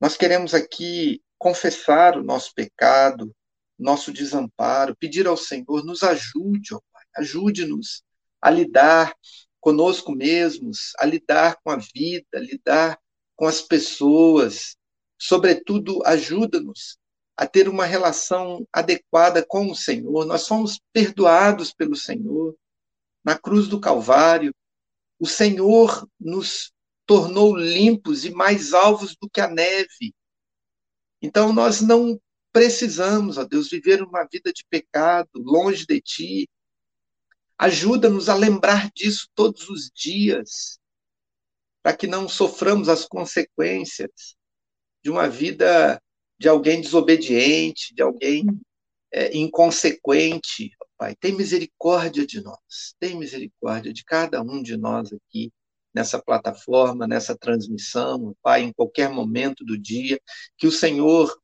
Nós 0.00 0.16
queremos 0.16 0.54
aqui 0.54 1.20
confessar 1.38 2.16
o 2.16 2.22
nosso 2.22 2.54
pecado, 2.54 3.34
nosso 3.78 4.12
desamparo, 4.12 4.96
pedir 4.96 5.26
ao 5.26 5.36
Senhor, 5.36 5.84
nos 5.84 6.02
ajude, 6.02 6.74
ó 6.74 6.80
Pai, 6.92 7.04
ajude-nos 7.16 8.02
a 8.40 8.50
lidar 8.50 9.14
conosco 9.60 10.12
mesmos, 10.12 10.92
a 10.98 11.06
lidar 11.06 11.58
com 11.62 11.70
a 11.70 11.76
vida, 11.76 12.26
a 12.34 12.40
lidar 12.40 12.98
com 13.36 13.46
as 13.46 13.62
pessoas. 13.62 14.76
Sobretudo, 15.18 16.02
ajuda-nos 16.04 16.98
a 17.36 17.46
ter 17.46 17.68
uma 17.68 17.84
relação 17.84 18.66
adequada 18.72 19.44
com 19.46 19.70
o 19.70 19.74
Senhor. 19.74 20.24
Nós 20.26 20.42
somos 20.42 20.80
perdoados 20.92 21.72
pelo 21.72 21.96
Senhor. 21.96 22.56
Na 23.24 23.38
cruz 23.38 23.68
do 23.68 23.80
Calvário, 23.80 24.52
o 25.18 25.26
Senhor 25.26 26.08
nos 26.18 26.72
tornou 27.06 27.56
limpos 27.56 28.24
e 28.24 28.30
mais 28.30 28.72
alvos 28.72 29.16
do 29.16 29.30
que 29.30 29.40
a 29.40 29.48
neve. 29.48 30.12
Então, 31.20 31.52
nós 31.52 31.80
não 31.80 32.20
precisamos, 32.52 33.38
ó 33.38 33.44
Deus, 33.44 33.70
viver 33.70 34.02
uma 34.02 34.24
vida 34.24 34.52
de 34.52 34.64
pecado, 34.68 35.30
longe 35.34 35.86
de 35.86 36.00
Ti. 36.00 36.48
Ajuda-nos 37.58 38.28
a 38.28 38.34
lembrar 38.34 38.90
disso 38.94 39.28
todos 39.34 39.68
os 39.68 39.90
dias, 39.94 40.78
para 41.82 41.96
que 41.96 42.06
não 42.06 42.28
soframos 42.28 42.88
as 42.88 43.06
consequências 43.06 44.36
de 45.02 45.10
uma 45.10 45.28
vida 45.28 46.00
de 46.38 46.48
alguém 46.48 46.80
desobediente, 46.80 47.94
de 47.94 48.02
alguém 48.02 48.44
é, 49.12 49.36
inconsequente. 49.36 50.72
Pai, 50.96 51.16
tem 51.16 51.32
misericórdia 51.32 52.26
de 52.26 52.40
nós, 52.40 52.94
tem 53.00 53.16
misericórdia 53.16 53.92
de 53.92 54.04
cada 54.04 54.42
um 54.42 54.62
de 54.62 54.76
nós 54.76 55.12
aqui 55.12 55.52
nessa 55.94 56.22
plataforma, 56.22 57.06
nessa 57.06 57.36
transmissão, 57.36 58.34
Pai, 58.42 58.62
em 58.62 58.72
qualquer 58.72 59.10
momento 59.10 59.64
do 59.64 59.78
dia, 59.78 60.20
que 60.56 60.66
o 60.66 60.72
Senhor 60.72 61.36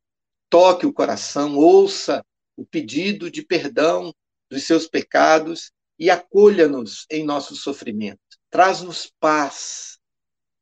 toque 0.48 0.86
o 0.86 0.92
coração, 0.92 1.56
ouça 1.56 2.24
o 2.56 2.64
pedido 2.64 3.30
de 3.30 3.42
perdão 3.42 4.14
dos 4.50 4.64
seus 4.64 4.88
pecados 4.88 5.72
e 5.98 6.10
acolha-nos 6.10 7.06
em 7.10 7.24
nosso 7.24 7.54
sofrimento. 7.56 8.20
Traz-nos 8.50 9.12
paz 9.20 9.98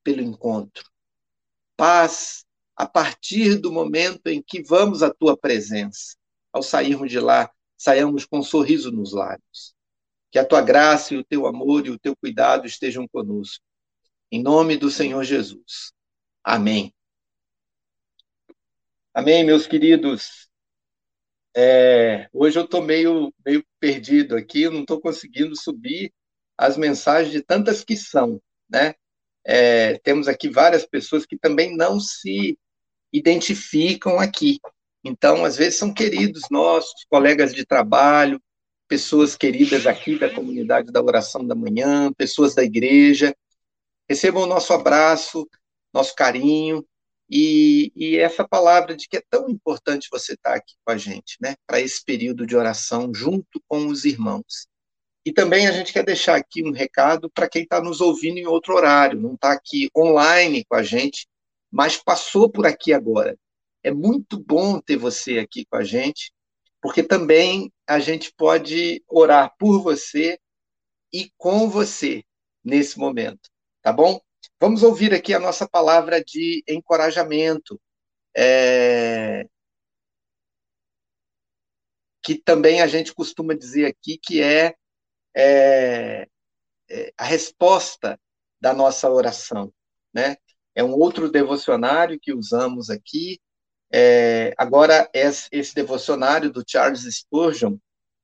pelo 0.03 0.22
encontro. 0.22 0.85
Paz 1.77 2.44
a 2.75 2.87
partir 2.87 3.57
do 3.57 3.72
momento 3.72 4.27
em 4.27 4.42
que 4.42 4.62
vamos 4.62 5.03
à 5.03 5.12
tua 5.12 5.37
presença. 5.37 6.16
Ao 6.53 6.62
sairmos 6.62 7.11
de 7.11 7.20
lá, 7.20 7.51
saiamos 7.77 8.25
com 8.25 8.38
um 8.38 8.42
sorriso 8.42 8.90
nos 8.90 9.12
lábios. 9.12 9.75
Que 10.31 10.38
a 10.38 10.44
tua 10.44 10.61
graça 10.61 11.14
e 11.14 11.16
o 11.16 11.25
teu 11.25 11.46
amor 11.46 11.87
e 11.87 11.90
o 11.90 11.99
teu 11.99 12.16
cuidado 12.16 12.66
estejam 12.66 13.07
conosco. 13.09 13.64
Em 14.31 14.42
nome 14.42 14.77
do 14.77 14.90
Senhor 14.90 15.22
Jesus. 15.22 15.92
Amém. 16.42 16.95
Amém, 19.16 19.44
meus 19.44 19.66
queridos. 19.66 20.46
É, 21.57 22.29
hoje 22.35 22.59
eu 22.59 22.64
estou 22.64 22.83
meio, 22.83 23.33
meio 23.46 23.64
perdido 23.81 24.37
aqui, 24.37 24.64
eu 24.64 24.70
não 24.70 24.83
estou 24.83 25.00
conseguindo 25.00 25.57
subir 25.57 26.12
as 26.55 26.76
mensagens 26.76 27.33
de 27.33 27.40
tantas 27.40 27.83
que 27.83 27.96
são, 27.96 28.38
né? 28.68 28.94
É, 29.42 29.96
temos 30.00 30.29
aqui 30.29 30.50
várias 30.50 30.85
pessoas 30.85 31.24
que 31.24 31.38
também 31.38 31.74
não 31.74 31.98
se 31.98 32.59
identificam 33.11 34.20
aqui. 34.20 34.59
Então, 35.02 35.46
às 35.46 35.57
vezes, 35.57 35.79
são 35.79 35.94
queridos 35.94 36.42
nossos, 36.50 37.07
colegas 37.09 37.55
de 37.55 37.64
trabalho, 37.64 38.38
pessoas 38.87 39.35
queridas 39.35 39.87
aqui 39.87 40.18
da 40.18 40.29
comunidade 40.29 40.92
da 40.92 41.02
oração 41.02 41.42
da 41.46 41.55
manhã, 41.55 42.12
pessoas 42.12 42.55
da 42.55 42.62
igreja. 42.62 43.35
Recebam 44.07 44.42
o 44.42 44.46
nosso 44.46 44.74
abraço, 44.74 45.48
nosso 45.90 46.14
carinho, 46.14 46.87
e, 47.29 47.93
e, 47.97 48.17
essa 48.17 48.47
palavra 48.47 48.97
de 48.97 49.09
que 49.09 49.17
é 49.17 49.23
tão 49.29 49.49
importante 49.49 50.09
você 50.11 50.35
estar 50.35 50.55
aqui 50.55 50.75
com 50.85 50.93
a 50.93 50.97
gente, 50.97 51.37
né, 51.41 51.57
para 51.67 51.81
esse 51.81 52.05
período 52.05 52.47
de 52.47 52.57
oração 52.57 53.12
junto 53.12 53.61
com 53.67 53.89
os 53.89 54.05
irmãos. 54.05 54.69
E 55.25 55.33
também 55.33 55.67
a 55.67 55.73
gente 55.73 55.93
quer 55.93 56.05
deixar 56.05 56.37
aqui 56.37 56.62
um 56.62 56.71
recado 56.71 57.29
para 57.29 57.49
quem 57.49 57.65
está 57.65 57.81
nos 57.81 58.01
ouvindo 58.01 58.39
em 58.39 58.47
outro 58.47 58.75
horário, 58.75 59.21
não 59.21 59.35
está 59.35 59.53
aqui 59.53 59.91
online 59.97 60.65
com 60.65 60.77
a 60.77 60.85
gente, 60.85 61.27
mas 61.71 61.97
passou 61.97 62.49
por 62.49 62.65
aqui 62.65 62.93
agora. 62.93 63.37
É 63.83 63.91
muito 63.91 64.39
bom 64.39 64.81
ter 64.81 64.97
você 64.97 65.39
aqui 65.41 65.67
com 65.67 65.77
a 65.77 65.85
gente, 65.85 66.33
porque 66.81 67.03
também 67.03 67.73
a 67.87 67.99
gente 67.99 68.33
pode 68.37 69.03
orar 69.09 69.53
por 69.59 69.83
você 69.83 70.39
e 71.12 71.31
com 71.37 71.69
você 71.69 72.23
nesse 72.65 72.99
momento, 72.99 73.51
tá 73.83 73.93
bom? 73.93 74.21
Vamos 74.59 74.83
ouvir 74.83 75.12
aqui 75.12 75.35
a 75.35 75.38
nossa 75.38 75.69
palavra 75.69 76.23
de 76.25 76.64
encorajamento, 76.66 77.79
é... 78.35 79.47
que 82.23 82.37
também 82.37 82.81
a 82.81 82.87
gente 82.87 83.14
costuma 83.14 83.55
dizer 83.55 83.85
aqui 83.85 84.19
que 84.19 84.42
é, 84.42 84.75
é, 85.37 86.27
é 86.88 87.12
a 87.19 87.25
resposta 87.25 88.19
da 88.59 88.73
nossa 88.73 89.11
oração, 89.11 89.73
né? 90.12 90.37
É 90.75 90.83
um 90.83 90.95
outro 90.95 91.31
devocionário 91.31 92.19
que 92.21 92.33
usamos 92.33 92.88
aqui. 92.90 93.38
É, 93.92 94.55
agora, 94.57 95.09
esse, 95.12 95.75
devocionário 95.75 96.51
do 96.51 96.64
Charles 96.66 97.03
Spurgeon, 97.03 97.77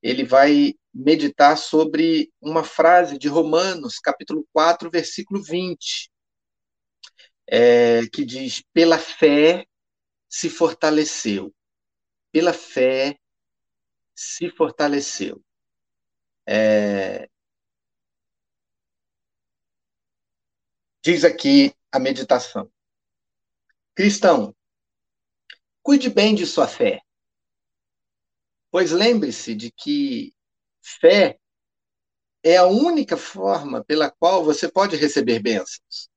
ele 0.03 0.25
vai 0.25 0.75
meditar 0.93 1.57
sobre 1.57 2.31
uma 2.41 2.65
frase 2.65 3.19
de 3.19 3.29
Romanos, 3.29 3.99
capítulo 3.99 4.47
4, 4.53 4.91
versículo 4.91 5.43
20, 5.43 6.12
é, 7.55 8.07
que 8.07 8.25
diz: 8.25 8.63
pela 8.73 8.99
fé 8.99 9.67
se 10.27 10.49
fortaleceu. 10.49 11.55
Pela 12.33 12.55
fé 12.55 13.19
se 14.15 14.49
fortaleceu. 14.49 15.45
É, 16.47 17.29
diz 21.05 21.25
aqui 21.25 21.75
a 21.93 21.99
meditação. 21.99 22.73
Cristão, 23.95 24.57
cuide 25.83 26.09
bem 26.09 26.35
de 26.35 26.47
sua 26.47 26.67
fé. 26.67 27.03
Pois 28.71 28.93
lembre-se 28.93 29.55
de 29.55 29.71
que 29.71 30.35
fé 30.81 31.39
é 32.43 32.57
a 32.57 32.65
única 32.65 33.19
forma 33.19 33.85
pela 33.85 34.11
qual 34.11 34.43
você 34.43 34.73
pode 34.73 34.97
receber 34.97 35.39
bênçãos. 35.39 36.11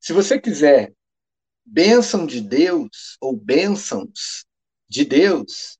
Se 0.00 0.12
você 0.12 0.40
quiser 0.40 0.92
bênção 1.64 2.26
de 2.26 2.40
Deus 2.40 3.16
ou 3.20 3.36
bênçãos 3.36 4.46
de 4.88 5.04
Deus, 5.04 5.78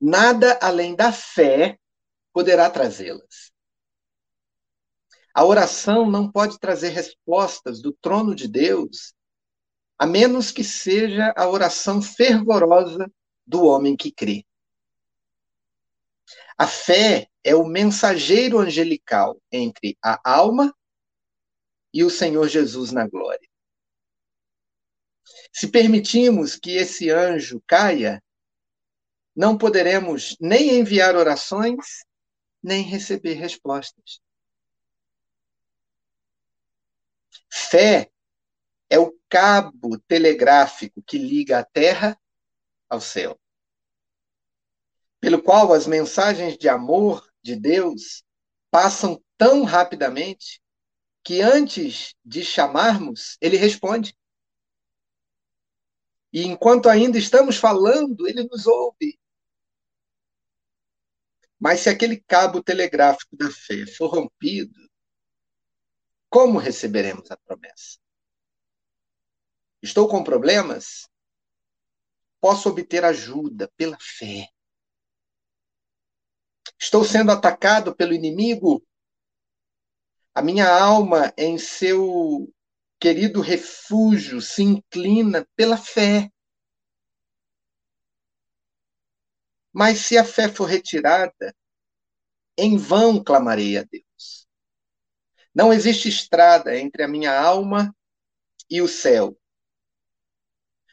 nada 0.00 0.58
além 0.62 0.94
da 0.94 1.10
fé 1.10 1.78
poderá 2.32 2.70
trazê-las. 2.70 3.52
A 5.34 5.44
oração 5.44 6.08
não 6.08 6.30
pode 6.30 6.58
trazer 6.60 6.90
respostas 6.90 7.82
do 7.82 7.92
trono 7.92 8.34
de 8.34 8.46
Deus, 8.46 9.14
a 9.98 10.06
menos 10.06 10.52
que 10.52 10.62
seja 10.62 11.32
a 11.36 11.48
oração 11.48 12.00
fervorosa 12.00 13.10
do 13.44 13.64
homem 13.64 13.96
que 13.96 14.12
crê. 14.12 14.46
A 16.56 16.68
fé 16.68 17.28
é 17.42 17.54
o 17.54 17.66
mensageiro 17.66 18.60
angelical 18.60 19.40
entre 19.50 19.98
a 20.00 20.20
alma 20.24 20.72
e 21.94 22.02
o 22.02 22.10
Senhor 22.10 22.48
Jesus 22.48 22.90
na 22.90 23.06
glória. 23.06 23.48
Se 25.52 25.68
permitirmos 25.68 26.56
que 26.56 26.72
esse 26.72 27.08
anjo 27.08 27.62
caia, 27.68 28.20
não 29.34 29.56
poderemos 29.56 30.36
nem 30.40 30.80
enviar 30.80 31.14
orações, 31.14 32.04
nem 32.60 32.82
receber 32.82 33.34
respostas. 33.34 34.20
Fé 37.48 38.10
é 38.90 38.98
o 38.98 39.16
cabo 39.28 39.96
telegráfico 40.08 41.00
que 41.02 41.16
liga 41.16 41.60
a 41.60 41.64
terra 41.64 42.20
ao 42.88 43.00
céu, 43.00 43.38
pelo 45.20 45.40
qual 45.40 45.72
as 45.72 45.86
mensagens 45.86 46.58
de 46.58 46.68
amor 46.68 47.24
de 47.40 47.54
Deus 47.54 48.24
passam 48.70 49.22
tão 49.36 49.62
rapidamente 49.62 50.63
que 51.24 51.40
antes 51.40 52.14
de 52.22 52.44
chamarmos, 52.44 53.38
ele 53.40 53.56
responde. 53.56 54.14
E 56.30 56.42
enquanto 56.42 56.88
ainda 56.88 57.16
estamos 57.16 57.56
falando, 57.56 58.28
ele 58.28 58.44
nos 58.44 58.66
ouve. 58.66 59.18
Mas 61.58 61.80
se 61.80 61.88
aquele 61.88 62.20
cabo 62.20 62.62
telegráfico 62.62 63.34
da 63.36 63.50
fé 63.50 63.86
for 63.86 64.08
rompido, 64.08 64.74
como 66.28 66.58
receberemos 66.58 67.30
a 67.30 67.36
promessa? 67.38 67.98
Estou 69.80 70.08
com 70.08 70.22
problemas? 70.22 71.08
Posso 72.40 72.68
obter 72.68 73.04
ajuda 73.04 73.72
pela 73.76 73.96
fé. 73.98 74.48
Estou 76.78 77.04
sendo 77.04 77.32
atacado 77.32 77.94
pelo 77.94 78.12
inimigo? 78.12 78.84
A 80.34 80.42
minha 80.42 80.68
alma 80.68 81.32
em 81.38 81.56
seu 81.58 82.52
querido 82.98 83.40
refúgio 83.40 84.40
se 84.40 84.62
inclina 84.62 85.46
pela 85.54 85.76
fé. 85.76 86.28
Mas 89.72 90.00
se 90.00 90.18
a 90.18 90.24
fé 90.24 90.48
for 90.48 90.64
retirada, 90.64 91.54
em 92.56 92.76
vão 92.76 93.22
clamarei 93.22 93.78
a 93.78 93.84
Deus. 93.84 94.48
Não 95.54 95.72
existe 95.72 96.08
estrada 96.08 96.76
entre 96.76 97.04
a 97.04 97.08
minha 97.08 97.38
alma 97.38 97.94
e 98.68 98.82
o 98.82 98.88
céu. 98.88 99.38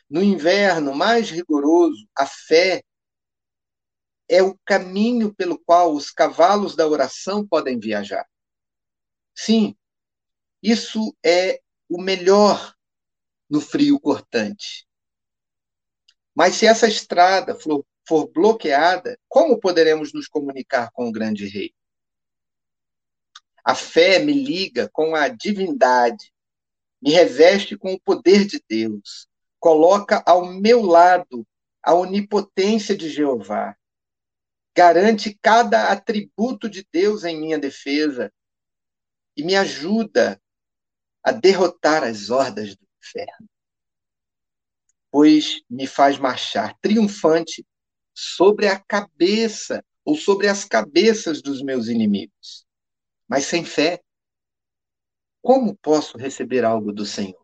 No 0.08 0.21
inverno 0.21 0.93
mais 0.93 1.32
rigoroso, 1.32 2.08
a 2.15 2.25
fé 2.27 2.84
é 4.27 4.43
o 4.43 4.58
caminho 4.65 5.34
pelo 5.34 5.58
qual 5.58 5.93
os 5.93 6.12
cavalos 6.12 6.75
da 6.75 6.88
oração 6.88 7.45
podem 7.47 7.80
viajar. 7.80 8.25
Sim, 9.36 9.76
isso 10.62 11.15
é 11.24 11.62
o 11.89 12.02
melhor 12.02 12.76
no 13.50 13.60
frio 13.60 14.00
cortante. 14.00 14.88
Mas 16.34 16.56
se 16.56 16.65
essa 16.65 16.88
estrada 16.88 17.56
for, 17.56 17.86
bloqueada, 18.32 19.20
como 19.28 19.60
poderemos 19.60 20.13
nos 20.13 20.28
comunicar 20.28 20.91
com 20.91 21.08
o 21.08 21.12
grande 21.12 21.48
rei? 21.48 21.74
A 23.63 23.76
fé 23.76 24.20
me 24.20 24.34
liga 24.34 24.89
com 24.91 25.15
a 25.15 25.28
divindade, 25.28 26.34
me 27.02 27.12
reveste 27.12 27.78
com 27.78 27.94
o 27.94 28.00
poder 28.00 28.46
de 28.46 28.63
Deus, 28.67 29.28
coloca 29.60 30.24
ao 30.26 30.46
meu 30.46 30.82
lado 30.82 31.46
a 31.84 31.94
onipotência 31.94 32.96
de 32.96 33.10
Jeová, 33.10 33.76
garante 34.76 35.38
cada 35.41 35.91
atributo 35.91 36.70
de 36.70 36.88
Deus 36.91 37.24
em 37.24 37.39
minha 37.39 37.60
defesa 37.60 38.32
e 39.36 39.44
me 39.44 39.56
ajuda 39.56 40.41
a 41.24 41.32
derrotar 41.32 42.04
as 42.04 42.30
hordas 42.30 42.76
do 42.76 42.88
inferno, 43.00 43.50
pois 45.10 45.62
me 45.70 45.88
faz 45.88 46.17
marchar 46.17 46.78
triunfante 46.80 47.65
sobre 48.13 48.67
a 48.67 48.80
cabeça 48.80 49.84
ou 50.04 50.15
sobre 50.15 50.48
as 50.48 50.65
cabeças 50.65 51.41
dos 51.41 51.62
meus 51.62 51.88
inimigos. 51.88 52.65
Mas 53.28 53.46
sem 53.46 53.63
fé, 53.63 54.02
como 55.41 55.76
posso 55.78 56.17
receber 56.17 56.65
algo 56.65 56.91
do 56.91 57.06
Senhor? 57.06 57.41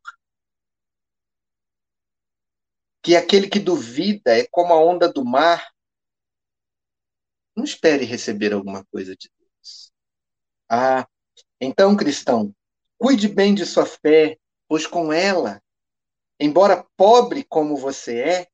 que 3.07 3.15
aquele 3.15 3.47
que 3.47 3.57
duvida 3.57 4.37
é 4.37 4.45
como 4.51 4.73
a 4.73 4.83
onda 4.83 5.09
do 5.09 5.23
mar. 5.23 5.71
Não 7.55 7.63
espere 7.63 8.03
receber 8.03 8.51
alguma 8.51 8.83
coisa 8.87 9.15
de 9.15 9.31
Deus. 9.39 9.93
Ah, 10.69 11.07
então, 11.59 11.95
cristão, 11.95 12.53
cuide 12.97 13.27
bem 13.27 13.53
de 13.53 13.65
sua 13.65 13.85
fé, 13.85 14.37
pois 14.67 14.85
com 14.85 15.11
ela, 15.11 15.61
embora 16.39 16.85
pobre 16.95 17.43
como 17.43 17.75
você 17.75 18.19
é, 18.19 18.47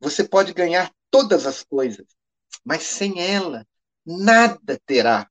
você 0.00 0.26
pode 0.26 0.52
ganhar 0.52 0.94
todas 1.10 1.46
as 1.46 1.62
coisas, 1.62 2.06
mas 2.64 2.82
sem 2.82 3.20
ela, 3.20 3.66
nada 4.04 4.80
terá. 4.86 5.30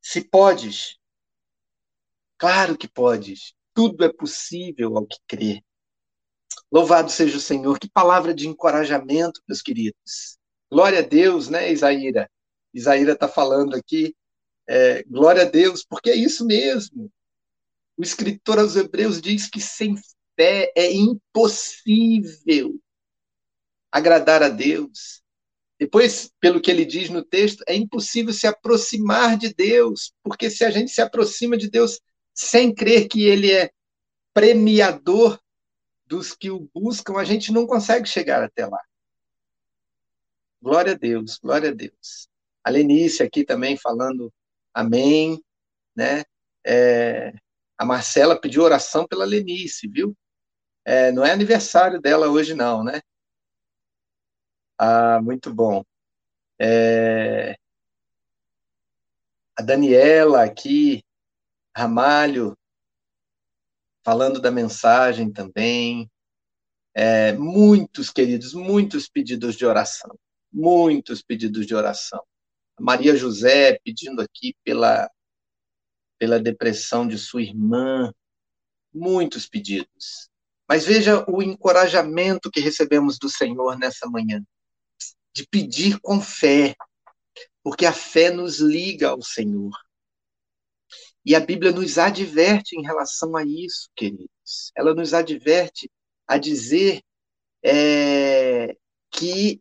Se 0.00 0.22
podes, 0.22 0.98
claro 2.38 2.76
que 2.76 2.88
podes, 2.88 3.54
tudo 3.72 4.04
é 4.04 4.12
possível 4.12 4.96
ao 4.96 5.06
que 5.06 5.18
crer. 5.26 5.62
Louvado 6.70 7.10
seja 7.10 7.36
o 7.36 7.40
Senhor. 7.40 7.78
Que 7.78 7.88
palavra 7.88 8.34
de 8.34 8.48
encorajamento, 8.48 9.40
meus 9.46 9.62
queridos. 9.62 10.38
Glória 10.70 11.00
a 11.00 11.02
Deus, 11.02 11.48
né, 11.48 11.70
Isaíra? 11.70 12.30
Isaíra 12.72 13.12
está 13.12 13.28
falando 13.28 13.76
aqui. 13.76 14.14
É, 14.66 15.02
glória 15.04 15.42
a 15.42 15.46
Deus, 15.46 15.84
porque 15.84 16.10
é 16.10 16.16
isso 16.16 16.44
mesmo. 16.46 17.10
O 17.96 18.02
escritor 18.02 18.58
aos 18.58 18.76
Hebreus 18.76 19.20
diz 19.20 19.48
que 19.48 19.60
sem 19.60 19.94
fé 20.36 20.72
é 20.76 20.92
impossível 20.92 22.80
agradar 23.90 24.42
a 24.42 24.48
Deus. 24.48 25.22
Depois, 25.78 26.32
pelo 26.40 26.60
que 26.60 26.70
ele 26.70 26.84
diz 26.84 27.10
no 27.10 27.22
texto, 27.22 27.62
é 27.68 27.74
impossível 27.74 28.32
se 28.32 28.46
aproximar 28.46 29.36
de 29.36 29.52
Deus, 29.52 30.12
porque 30.22 30.50
se 30.50 30.64
a 30.64 30.70
gente 30.70 30.90
se 30.90 31.00
aproxima 31.00 31.56
de 31.56 31.68
Deus 31.68 32.00
sem 32.32 32.74
crer 32.74 33.08
que 33.08 33.24
ele 33.24 33.52
é 33.52 33.70
premiador 34.32 35.38
dos 36.06 36.34
que 36.34 36.50
o 36.50 36.68
buscam, 36.74 37.18
a 37.18 37.24
gente 37.24 37.52
não 37.52 37.66
consegue 37.66 38.08
chegar 38.08 38.42
até 38.42 38.66
lá. 38.66 38.80
Glória 40.60 40.92
a 40.92 40.96
Deus, 40.96 41.38
glória 41.38 41.70
a 41.70 41.72
Deus. 41.74 42.28
A 42.62 42.70
Lenice 42.70 43.22
aqui 43.22 43.44
também 43.44 43.76
falando 43.76 44.32
amém, 44.74 45.42
né? 45.96 46.24
É, 46.66 47.32
a 47.78 47.84
Marcela 47.84 48.40
pediu 48.40 48.62
oração 48.62 49.06
pela 49.06 49.24
Lenice, 49.24 49.88
viu? 49.88 50.16
É, 50.84 51.12
não 51.12 51.24
é 51.24 51.32
aniversário 51.32 52.00
dela 52.00 52.28
hoje, 52.28 52.54
não, 52.54 52.84
né? 52.84 53.00
Ah, 54.78 55.20
muito 55.22 55.54
bom. 55.54 55.84
É, 56.60 57.56
a 59.56 59.62
Daniela 59.62 60.44
aqui, 60.44 61.02
Ramalho, 61.76 62.56
falando 64.04 64.40
da 64.40 64.50
mensagem 64.50 65.32
também. 65.32 66.10
É, 66.94 67.32
muitos, 67.32 68.10
queridos, 68.10 68.54
muitos 68.54 69.08
pedidos 69.08 69.56
de 69.56 69.66
oração. 69.66 70.16
Muitos 70.52 71.22
pedidos 71.22 71.66
de 71.66 71.74
oração. 71.74 72.24
Maria 72.78 73.16
José 73.16 73.78
pedindo 73.84 74.20
aqui 74.20 74.54
pela, 74.64 75.08
pela 76.18 76.40
depressão 76.40 77.06
de 77.06 77.18
sua 77.18 77.42
irmã. 77.42 78.12
Muitos 78.92 79.48
pedidos. 79.48 80.28
Mas 80.68 80.84
veja 80.84 81.24
o 81.28 81.42
encorajamento 81.42 82.50
que 82.50 82.60
recebemos 82.60 83.18
do 83.18 83.28
Senhor 83.28 83.78
nessa 83.78 84.08
manhã, 84.08 84.42
de 85.32 85.46
pedir 85.46 86.00
com 86.00 86.20
fé, 86.20 86.74
porque 87.62 87.84
a 87.84 87.92
fé 87.92 88.30
nos 88.30 88.60
liga 88.60 89.10
ao 89.10 89.22
Senhor. 89.22 89.72
E 91.24 91.34
a 91.34 91.40
Bíblia 91.40 91.72
nos 91.72 91.98
adverte 91.98 92.76
em 92.76 92.82
relação 92.82 93.36
a 93.36 93.44
isso, 93.44 93.88
queridos. 93.96 94.70
Ela 94.76 94.94
nos 94.94 95.14
adverte 95.14 95.90
a 96.26 96.38
dizer 96.38 97.02
é, 97.62 98.76
que, 99.10 99.60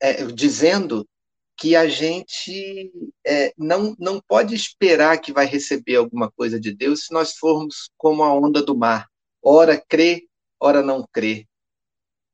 é, 0.00 0.24
dizendo 0.26 1.06
que 1.56 1.76
a 1.76 1.88
gente 1.88 2.92
é, 3.24 3.52
não, 3.56 3.94
não 3.98 4.20
pode 4.20 4.54
esperar 4.54 5.20
que 5.20 5.32
vai 5.32 5.46
receber 5.46 5.96
alguma 5.96 6.30
coisa 6.30 6.58
de 6.58 6.74
Deus 6.74 7.06
se 7.06 7.12
nós 7.12 7.36
formos 7.36 7.90
como 7.96 8.22
a 8.22 8.34
onda 8.34 8.62
do 8.62 8.76
mar. 8.76 9.08
Ora 9.42 9.80
crê, 9.80 10.26
ora 10.60 10.82
não 10.82 11.06
crê. 11.12 11.46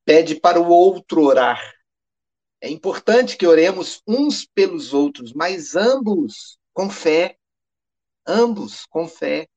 Pede 0.04 0.40
para 0.40 0.60
o 0.60 0.68
outro 0.68 1.22
orar. 1.22 1.60
É 2.60 2.68
importante 2.68 3.36
que 3.36 3.46
oremos 3.46 4.02
uns 4.06 4.46
pelos 4.46 4.92
outros, 4.92 5.32
mas 5.32 5.76
ambos 5.76 6.58
com 6.72 6.88
fé 6.90 7.36
ambos 8.26 8.86
com 8.86 9.08
fé, 9.08 9.48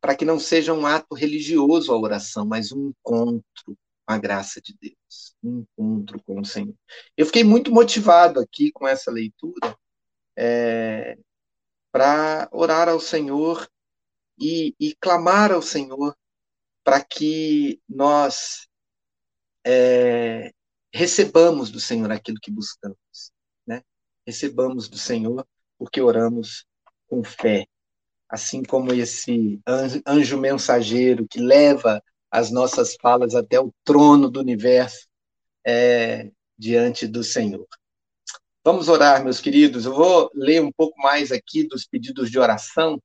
para 0.00 0.16
que 0.16 0.24
não 0.24 0.38
seja 0.38 0.72
um 0.72 0.86
ato 0.86 1.14
religioso 1.14 1.92
a 1.92 1.98
oração, 1.98 2.46
mas 2.46 2.72
um 2.72 2.88
encontro 2.88 3.76
a 4.06 4.18
graça 4.18 4.60
de 4.60 4.76
Deus, 4.80 5.34
um 5.42 5.60
encontro 5.60 6.22
com 6.22 6.40
o 6.40 6.44
Senhor. 6.44 6.74
Eu 7.16 7.26
fiquei 7.26 7.42
muito 7.42 7.72
motivado 7.72 8.38
aqui 8.38 8.70
com 8.70 8.86
essa 8.86 9.10
leitura 9.10 9.76
é, 10.36 11.18
para 11.90 12.48
orar 12.52 12.88
ao 12.88 13.00
Senhor 13.00 13.68
e, 14.38 14.74
e, 14.78 14.94
clamar 14.96 15.50
ao 15.50 15.62
Senhor 15.62 16.16
para 16.84 17.02
que 17.02 17.80
nós 17.88 18.68
é, 19.64 20.52
recebamos 20.92 21.70
do 21.70 21.80
Senhor 21.80 22.12
aquilo 22.12 22.38
que 22.40 22.50
buscamos, 22.50 23.32
né? 23.66 23.82
Recebamos 24.24 24.88
do 24.88 24.98
Senhor 24.98 25.44
porque 25.78 26.00
oramos 26.00 26.64
com 27.08 27.24
fé, 27.24 27.66
assim 28.28 28.62
como 28.62 28.92
esse 28.92 29.60
anjo 30.06 30.38
mensageiro 30.38 31.26
que 31.26 31.40
leva 31.40 32.02
as 32.30 32.50
nossas 32.50 32.96
falas 33.00 33.34
até 33.34 33.58
o 33.60 33.72
trono 33.84 34.30
do 34.30 34.40
universo 34.40 35.06
é, 35.66 36.30
diante 36.58 37.06
do 37.06 37.22
Senhor. 37.22 37.66
Vamos 38.64 38.88
orar, 38.88 39.22
meus 39.22 39.40
queridos. 39.40 39.84
Eu 39.84 39.94
vou 39.94 40.30
ler 40.34 40.60
um 40.60 40.72
pouco 40.72 40.98
mais 41.00 41.30
aqui 41.30 41.66
dos 41.66 41.86
pedidos 41.86 42.30
de 42.30 42.38
oração, 42.38 43.00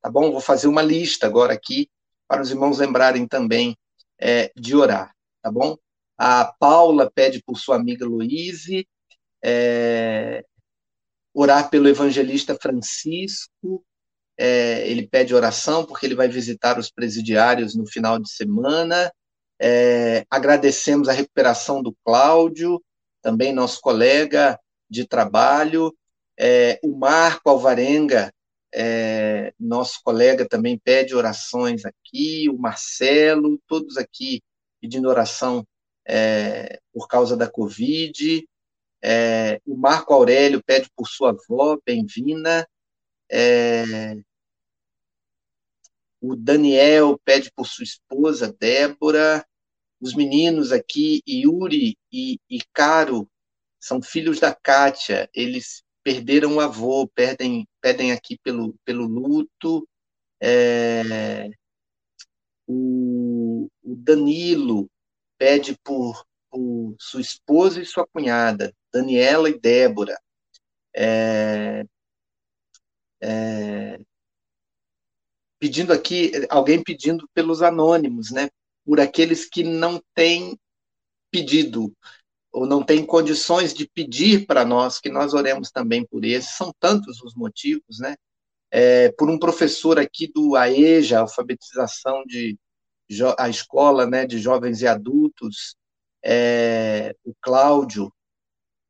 tá 0.00 0.10
bom? 0.10 0.32
Vou 0.32 0.40
fazer 0.40 0.68
uma 0.68 0.82
lista 0.82 1.26
agora 1.26 1.52
aqui 1.52 1.88
para 2.26 2.40
os 2.40 2.50
irmãos 2.50 2.78
lembrarem 2.78 3.26
também 3.28 3.76
é, 4.18 4.50
de 4.56 4.74
orar, 4.74 5.14
tá 5.42 5.50
bom? 5.50 5.76
A 6.16 6.44
Paula 6.58 7.10
pede 7.14 7.42
por 7.42 7.58
sua 7.58 7.76
amiga 7.76 8.06
Luíse, 8.06 8.88
é, 9.44 10.44
orar 11.34 11.68
pelo 11.68 11.88
evangelista 11.88 12.56
Francisco. 12.60 13.84
É, 14.38 14.88
ele 14.88 15.06
pede 15.06 15.34
oração 15.34 15.84
porque 15.84 16.06
ele 16.06 16.14
vai 16.14 16.28
visitar 16.28 16.78
os 16.78 16.90
presidiários 16.90 17.74
no 17.74 17.86
final 17.86 18.18
de 18.18 18.30
semana. 18.30 19.12
É, 19.60 20.24
agradecemos 20.30 21.08
a 21.08 21.12
recuperação 21.12 21.82
do 21.82 21.94
Cláudio, 22.04 22.82
também 23.20 23.52
nosso 23.52 23.80
colega 23.80 24.58
de 24.88 25.06
trabalho. 25.06 25.94
É, 26.38 26.80
o 26.82 26.96
Marco 26.96 27.50
Alvarenga 27.50 28.32
é, 28.74 29.52
nosso 29.60 30.00
colega 30.02 30.48
também 30.48 30.78
pede 30.78 31.14
orações 31.14 31.84
aqui, 31.84 32.48
o 32.48 32.56
Marcelo, 32.56 33.60
todos 33.66 33.98
aqui 33.98 34.40
pedindo 34.80 35.08
oração 35.08 35.66
é, 36.06 36.80
por 36.92 37.06
causa 37.06 37.36
da 37.36 37.48
Covid. 37.48 38.46
É, 39.04 39.60
o 39.66 39.76
Marco 39.76 40.14
Aurélio 40.14 40.62
pede 40.64 40.88
por 40.96 41.06
sua 41.06 41.30
avó, 41.30 41.78
bem-vinda. 41.84 42.66
É, 43.32 44.14
o 46.20 46.36
Daniel 46.36 47.18
pede 47.24 47.50
por 47.50 47.66
sua 47.66 47.84
esposa, 47.84 48.54
Débora. 48.58 49.44
Os 50.00 50.14
meninos 50.14 50.70
aqui, 50.72 51.22
Yuri 51.26 51.96
e, 52.12 52.38
e 52.50 52.58
Caro, 52.72 53.28
são 53.80 54.02
filhos 54.02 54.38
da 54.38 54.54
Kátia. 54.54 55.28
Eles 55.34 55.82
perderam 56.02 56.56
o 56.56 56.60
avô, 56.60 57.08
perdem, 57.08 57.66
pedem 57.80 58.12
aqui 58.12 58.38
pelo, 58.38 58.74
pelo 58.84 59.06
luto. 59.06 59.86
É, 60.40 61.50
o, 62.66 63.68
o, 63.82 63.96
Danilo 63.96 64.90
pede 65.38 65.76
por, 65.82 66.24
por, 66.50 66.94
sua 66.98 67.20
esposa 67.20 67.80
e 67.80 67.86
sua 67.86 68.06
cunhada, 68.06 68.74
Daniela 68.92 69.48
e 69.48 69.58
Débora. 69.58 70.20
É, 70.94 71.84
é, 73.22 74.00
pedindo 75.58 75.92
aqui, 75.92 76.32
alguém 76.50 76.82
pedindo 76.82 77.28
pelos 77.32 77.62
anônimos, 77.62 78.32
né? 78.32 78.50
Por 78.84 78.98
aqueles 78.98 79.48
que 79.48 79.62
não 79.62 80.02
têm 80.14 80.58
pedido 81.30 81.94
ou 82.52 82.66
não 82.66 82.82
têm 82.82 83.06
condições 83.06 83.72
de 83.72 83.88
pedir 83.88 84.44
para 84.46 84.64
nós 84.64 84.98
que 84.98 85.08
nós 85.08 85.32
oremos 85.32 85.70
também 85.70 86.04
por 86.04 86.24
esses. 86.24 86.56
São 86.56 86.72
tantos 86.80 87.22
os 87.22 87.34
motivos, 87.34 87.98
né? 88.00 88.16
É, 88.70 89.12
por 89.12 89.30
um 89.30 89.38
professor 89.38 89.98
aqui 89.98 90.26
do 90.26 90.56
AEJA, 90.56 91.20
alfabetização 91.20 92.24
de 92.26 92.58
a 93.38 93.48
escola, 93.48 94.06
né, 94.06 94.26
de 94.26 94.38
jovens 94.38 94.80
e 94.80 94.86
adultos, 94.86 95.76
é, 96.24 97.14
o 97.24 97.34
Cláudio 97.42 98.10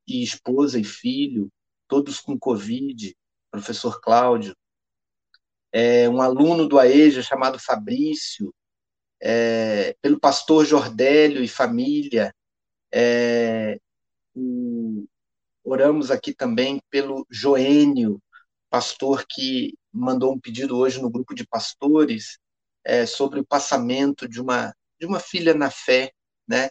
e 0.06 0.22
esposa 0.22 0.78
e 0.78 0.84
filho, 0.84 1.50
todos 1.88 2.20
com 2.20 2.38
Covid, 2.38 3.16
professor 3.52 4.00
Cláudio, 4.00 4.56
é, 5.70 6.08
um 6.08 6.20
aluno 6.20 6.66
do 6.66 6.78
AEJA 6.78 7.22
chamado 7.22 7.58
Fabrício, 7.58 8.52
é, 9.22 9.94
pelo 10.00 10.18
pastor 10.18 10.64
Jordélio 10.64 11.44
e 11.44 11.48
família, 11.48 12.34
é, 12.92 13.78
oramos 15.64 16.10
aqui 16.10 16.34
também 16.34 16.82
pelo 16.90 17.26
Joênio, 17.30 18.20
pastor 18.70 19.24
que 19.28 19.74
mandou 19.92 20.32
um 20.32 20.40
pedido 20.40 20.76
hoje 20.76 21.00
no 21.00 21.10
grupo 21.10 21.34
de 21.34 21.46
pastores 21.46 22.38
é, 22.84 23.06
sobre 23.06 23.38
o 23.38 23.46
passamento 23.46 24.26
de 24.28 24.40
uma, 24.40 24.74
de 24.98 25.06
uma 25.06 25.20
filha 25.20 25.54
na 25.54 25.70
fé, 25.70 26.10
né? 26.48 26.70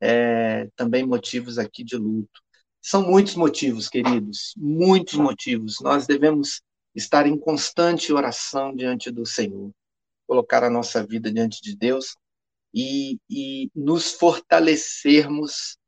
É, 0.00 0.68
também 0.76 1.06
motivos 1.06 1.58
aqui 1.58 1.84
de 1.84 1.96
luto. 1.96 2.42
São 2.82 3.08
muitos 3.08 3.36
motivos, 3.36 3.88
queridos, 3.88 4.54
muitos 4.56 5.14
motivos. 5.14 5.80
Nós 5.80 6.04
devemos 6.04 6.60
estar 6.92 7.28
em 7.28 7.38
constante 7.38 8.12
oração 8.12 8.74
diante 8.74 9.08
do 9.08 9.24
Senhor, 9.24 9.70
colocar 10.26 10.64
a 10.64 10.70
nossa 10.70 11.06
vida 11.06 11.32
diante 11.32 11.62
de 11.62 11.76
Deus 11.76 12.16
e, 12.74 13.20
e 13.30 13.70
nos 13.72 14.12
fortalecermos 14.14 15.78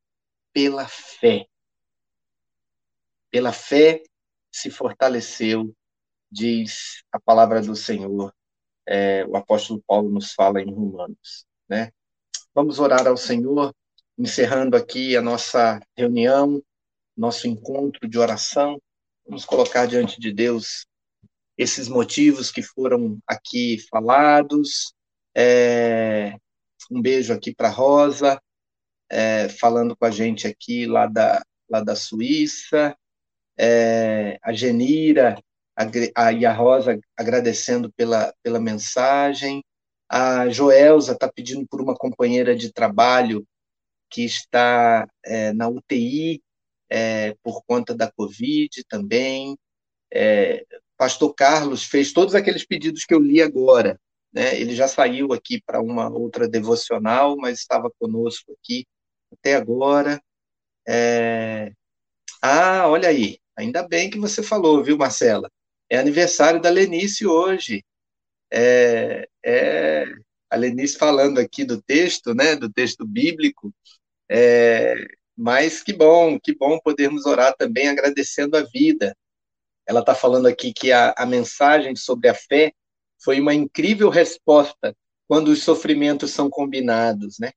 pela 0.52 0.86
fé. 0.86 1.46
Pela 3.28 3.52
fé 3.52 4.00
se 4.52 4.70
fortaleceu, 4.70 5.74
diz 6.30 7.02
a 7.10 7.18
palavra 7.18 7.60
do 7.60 7.74
Senhor. 7.74 8.32
É, 8.86 9.26
o 9.26 9.36
apóstolo 9.36 9.82
Paulo 9.84 10.10
nos 10.10 10.32
fala 10.32 10.62
em 10.62 10.72
Romanos. 10.72 11.44
Né? 11.68 11.90
Vamos 12.54 12.78
orar 12.78 13.04
ao 13.08 13.16
Senhor, 13.16 13.74
encerrando 14.16 14.76
aqui 14.76 15.16
a 15.16 15.22
nossa 15.22 15.80
reunião, 15.96 16.62
nosso 17.16 17.46
encontro 17.46 18.08
de 18.08 18.18
oração. 18.18 18.80
Vamos 19.26 19.44
colocar 19.44 19.86
diante 19.86 20.20
de 20.20 20.32
Deus 20.32 20.86
esses 21.56 21.88
motivos 21.88 22.50
que 22.50 22.62
foram 22.62 23.18
aqui 23.26 23.78
falados, 23.88 24.92
é, 25.36 26.36
um 26.90 27.00
beijo 27.00 27.32
aqui 27.32 27.54
para 27.54 27.68
Rosa, 27.68 28.40
é, 29.10 29.48
falando 29.48 29.96
com 29.96 30.04
a 30.04 30.10
gente 30.10 30.46
aqui 30.46 30.86
lá 30.86 31.06
da, 31.06 31.42
lá 31.68 31.80
da 31.80 31.94
Suíça. 31.94 32.96
É, 33.56 34.36
a 34.42 34.52
Genira 34.52 35.38
a, 35.76 36.26
a, 36.26 36.32
e 36.32 36.44
a 36.44 36.52
Rosa 36.52 36.98
agradecendo 37.16 37.92
pela, 37.92 38.34
pela 38.42 38.60
mensagem. 38.60 39.64
A 40.08 40.48
Joelza 40.48 41.12
está 41.12 41.30
pedindo 41.32 41.66
por 41.66 41.80
uma 41.80 41.94
companheira 41.94 42.54
de 42.54 42.72
trabalho 42.72 43.46
que 44.10 44.24
está 44.24 45.08
é, 45.24 45.52
na 45.52 45.68
UTI 45.68 46.42
é, 46.94 47.34
por 47.42 47.64
conta 47.64 47.92
da 47.92 48.08
Covid 48.12 48.84
também. 48.88 49.58
É, 50.12 50.64
Pastor 50.96 51.34
Carlos 51.34 51.82
fez 51.82 52.12
todos 52.12 52.36
aqueles 52.36 52.64
pedidos 52.64 53.04
que 53.04 53.12
eu 53.12 53.18
li 53.18 53.42
agora. 53.42 54.00
Né? 54.32 54.60
Ele 54.60 54.76
já 54.76 54.86
saiu 54.86 55.32
aqui 55.32 55.60
para 55.60 55.82
uma 55.82 56.08
outra 56.08 56.48
devocional, 56.48 57.36
mas 57.36 57.58
estava 57.58 57.90
conosco 57.98 58.52
aqui 58.52 58.86
até 59.32 59.56
agora. 59.56 60.22
É... 60.86 61.72
Ah, 62.40 62.86
olha 62.88 63.08
aí, 63.08 63.38
ainda 63.56 63.82
bem 63.82 64.08
que 64.08 64.18
você 64.18 64.40
falou, 64.40 64.84
viu, 64.84 64.96
Marcela? 64.96 65.50
É 65.90 65.98
aniversário 65.98 66.60
da 66.60 66.70
Lenice 66.70 67.26
hoje. 67.26 67.82
É, 68.52 69.28
é 69.44 70.04
a 70.48 70.56
Lenice 70.56 70.96
falando 70.96 71.40
aqui 71.40 71.64
do 71.64 71.82
texto, 71.82 72.34
né, 72.34 72.54
do 72.54 72.72
texto 72.72 73.04
bíblico. 73.04 73.74
É, 74.30 74.94
mas 75.36 75.82
que 75.82 75.92
bom, 75.92 76.38
que 76.38 76.54
bom 76.56 76.78
podermos 76.78 77.26
orar 77.26 77.54
também 77.56 77.88
agradecendo 77.88 78.56
a 78.56 78.62
vida. 78.62 79.16
Ela 79.86 80.00
está 80.00 80.14
falando 80.14 80.46
aqui 80.46 80.72
que 80.72 80.92
a, 80.92 81.14
a 81.16 81.26
mensagem 81.26 81.94
sobre 81.96 82.28
a 82.28 82.34
fé 82.34 82.72
foi 83.22 83.40
uma 83.40 83.54
incrível 83.54 84.08
resposta 84.08 84.96
quando 85.26 85.48
os 85.48 85.62
sofrimentos 85.62 86.30
são 86.30 86.48
combinados, 86.48 87.36
né? 87.38 87.52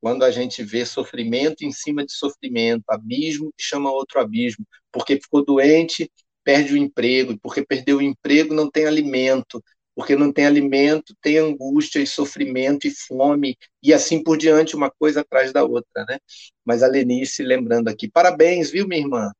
Quando 0.00 0.24
a 0.24 0.30
gente 0.30 0.62
vê 0.62 0.86
sofrimento 0.86 1.62
em 1.62 1.72
cima 1.72 2.04
de 2.04 2.12
sofrimento, 2.12 2.84
abismo 2.88 3.52
que 3.56 3.62
chama 3.62 3.92
outro 3.92 4.18
abismo, 4.18 4.66
porque 4.90 5.20
ficou 5.20 5.44
doente, 5.44 6.10
perde 6.42 6.72
o 6.72 6.76
emprego, 6.76 7.38
porque 7.38 7.64
perdeu 7.64 7.98
o 7.98 8.02
emprego, 8.02 8.54
não 8.54 8.70
tem 8.70 8.86
alimento, 8.86 9.62
porque 10.00 10.16
não 10.16 10.32
tem 10.32 10.46
alimento, 10.46 11.14
tem 11.20 11.36
angústia 11.36 12.00
e 12.00 12.06
sofrimento 12.06 12.86
e 12.86 12.90
fome, 12.90 13.54
e 13.82 13.92
assim 13.92 14.22
por 14.22 14.38
diante, 14.38 14.74
uma 14.74 14.90
coisa 14.90 15.20
atrás 15.20 15.52
da 15.52 15.62
outra, 15.62 16.06
né? 16.08 16.18
Mas 16.64 16.82
a 16.82 16.86
Lenice 16.86 17.42
lembrando 17.42 17.88
aqui, 17.88 18.08
parabéns, 18.10 18.70
viu, 18.70 18.88
minha 18.88 19.02
irmã? 19.02 19.30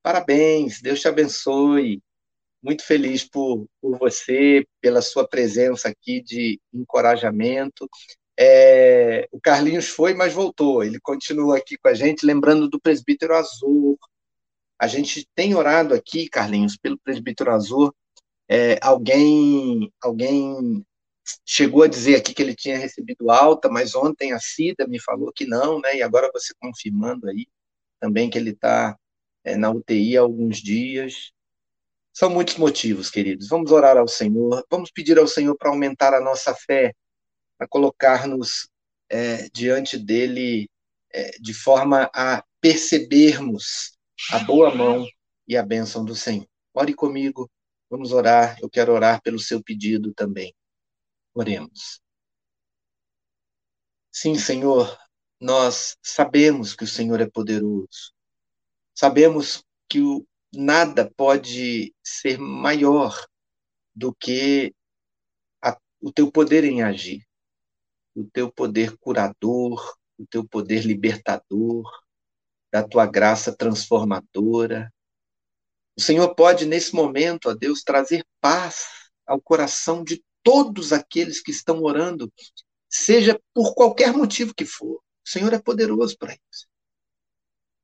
Parabéns, 0.00 0.80
Deus 0.80 1.00
te 1.00 1.08
abençoe 1.08 2.00
muito 2.62 2.84
feliz 2.84 3.24
por, 3.24 3.66
por 3.80 3.98
você, 3.98 4.64
pela 4.80 5.02
sua 5.02 5.26
presença 5.26 5.88
aqui 5.88 6.22
de 6.22 6.60
encorajamento. 6.72 7.88
É, 8.38 9.26
o 9.32 9.40
Carlinhos 9.40 9.88
foi, 9.88 10.14
mas 10.14 10.32
voltou. 10.32 10.84
Ele 10.84 11.00
continua 11.00 11.58
aqui 11.58 11.76
com 11.76 11.88
a 11.88 11.94
gente, 11.94 12.24
lembrando 12.24 12.68
do 12.68 12.80
presbítero 12.80 13.34
Azul. 13.34 13.98
A 14.78 14.86
gente 14.86 15.26
tem 15.34 15.56
orado 15.56 15.92
aqui, 15.92 16.28
Carlinhos, 16.28 16.76
pelo 16.76 16.96
presbítero 17.00 17.50
Azul. 17.50 17.92
É, 18.54 18.78
alguém, 18.82 19.90
alguém 20.02 20.84
chegou 21.42 21.84
a 21.84 21.88
dizer 21.88 22.16
aqui 22.16 22.34
que 22.34 22.42
ele 22.42 22.54
tinha 22.54 22.76
recebido 22.76 23.30
alta, 23.30 23.70
mas 23.70 23.94
ontem 23.94 24.34
a 24.34 24.38
Cida 24.38 24.86
me 24.86 25.00
falou 25.00 25.32
que 25.32 25.46
não, 25.46 25.80
né? 25.80 25.96
E 25.96 26.02
agora 26.02 26.30
você 26.30 26.52
confirmando 26.60 27.30
aí 27.30 27.46
também 27.98 28.28
que 28.28 28.36
ele 28.36 28.50
está 28.50 28.94
é, 29.42 29.56
na 29.56 29.70
UTI 29.70 30.18
há 30.18 30.20
alguns 30.20 30.58
dias. 30.58 31.32
São 32.12 32.28
muitos 32.28 32.58
motivos, 32.58 33.08
queridos. 33.08 33.48
Vamos 33.48 33.72
orar 33.72 33.96
ao 33.96 34.06
Senhor, 34.06 34.62
vamos 34.70 34.90
pedir 34.90 35.18
ao 35.18 35.26
Senhor 35.26 35.56
para 35.56 35.70
aumentar 35.70 36.12
a 36.12 36.20
nossa 36.20 36.54
fé, 36.54 36.92
para 37.56 37.66
colocar-nos 37.66 38.68
é, 39.08 39.48
diante 39.48 39.96
dele 39.96 40.68
é, 41.10 41.30
de 41.40 41.54
forma 41.54 42.10
a 42.14 42.44
percebermos 42.60 43.96
a 44.30 44.40
boa 44.40 44.74
mão 44.74 45.06
e 45.48 45.56
a 45.56 45.62
bênção 45.62 46.04
do 46.04 46.14
Senhor. 46.14 46.46
Ore 46.74 46.92
comigo, 46.92 47.50
vamos 47.92 48.10
orar. 48.10 48.56
Eu 48.62 48.70
quero 48.70 48.90
orar 48.94 49.20
pelo 49.20 49.38
seu 49.38 49.62
pedido 49.62 50.14
também. 50.14 50.54
Oremos. 51.34 52.00
Sim, 54.10 54.34
Senhor, 54.34 54.98
nós 55.38 55.98
sabemos 56.02 56.74
que 56.74 56.84
o 56.84 56.88
Senhor 56.88 57.20
é 57.20 57.28
poderoso. 57.28 58.14
Sabemos 58.94 59.62
que 59.90 60.00
o, 60.00 60.26
nada 60.54 61.12
pode 61.14 61.94
ser 62.02 62.38
maior 62.38 63.14
do 63.94 64.14
que 64.14 64.74
a, 65.62 65.78
o 66.00 66.10
teu 66.10 66.32
poder 66.32 66.64
em 66.64 66.82
agir, 66.82 67.26
o 68.14 68.24
teu 68.24 68.50
poder 68.50 68.96
curador, 68.96 69.98
o 70.16 70.26
teu 70.26 70.48
poder 70.48 70.86
libertador, 70.86 71.84
da 72.72 72.82
tua 72.82 73.04
graça 73.04 73.54
transformadora. 73.54 74.90
O 75.96 76.00
Senhor 76.00 76.34
pode, 76.34 76.64
nesse 76.64 76.94
momento, 76.94 77.50
ó 77.50 77.54
Deus, 77.54 77.82
trazer 77.82 78.26
paz 78.40 78.86
ao 79.26 79.40
coração 79.40 80.02
de 80.02 80.24
todos 80.42 80.92
aqueles 80.92 81.40
que 81.40 81.50
estão 81.50 81.82
orando, 81.82 82.32
seja 82.88 83.40
por 83.54 83.74
qualquer 83.74 84.12
motivo 84.12 84.54
que 84.54 84.64
for. 84.64 84.96
O 84.96 85.28
Senhor 85.28 85.52
é 85.52 85.60
poderoso 85.60 86.16
para 86.18 86.34
isso. 86.34 86.66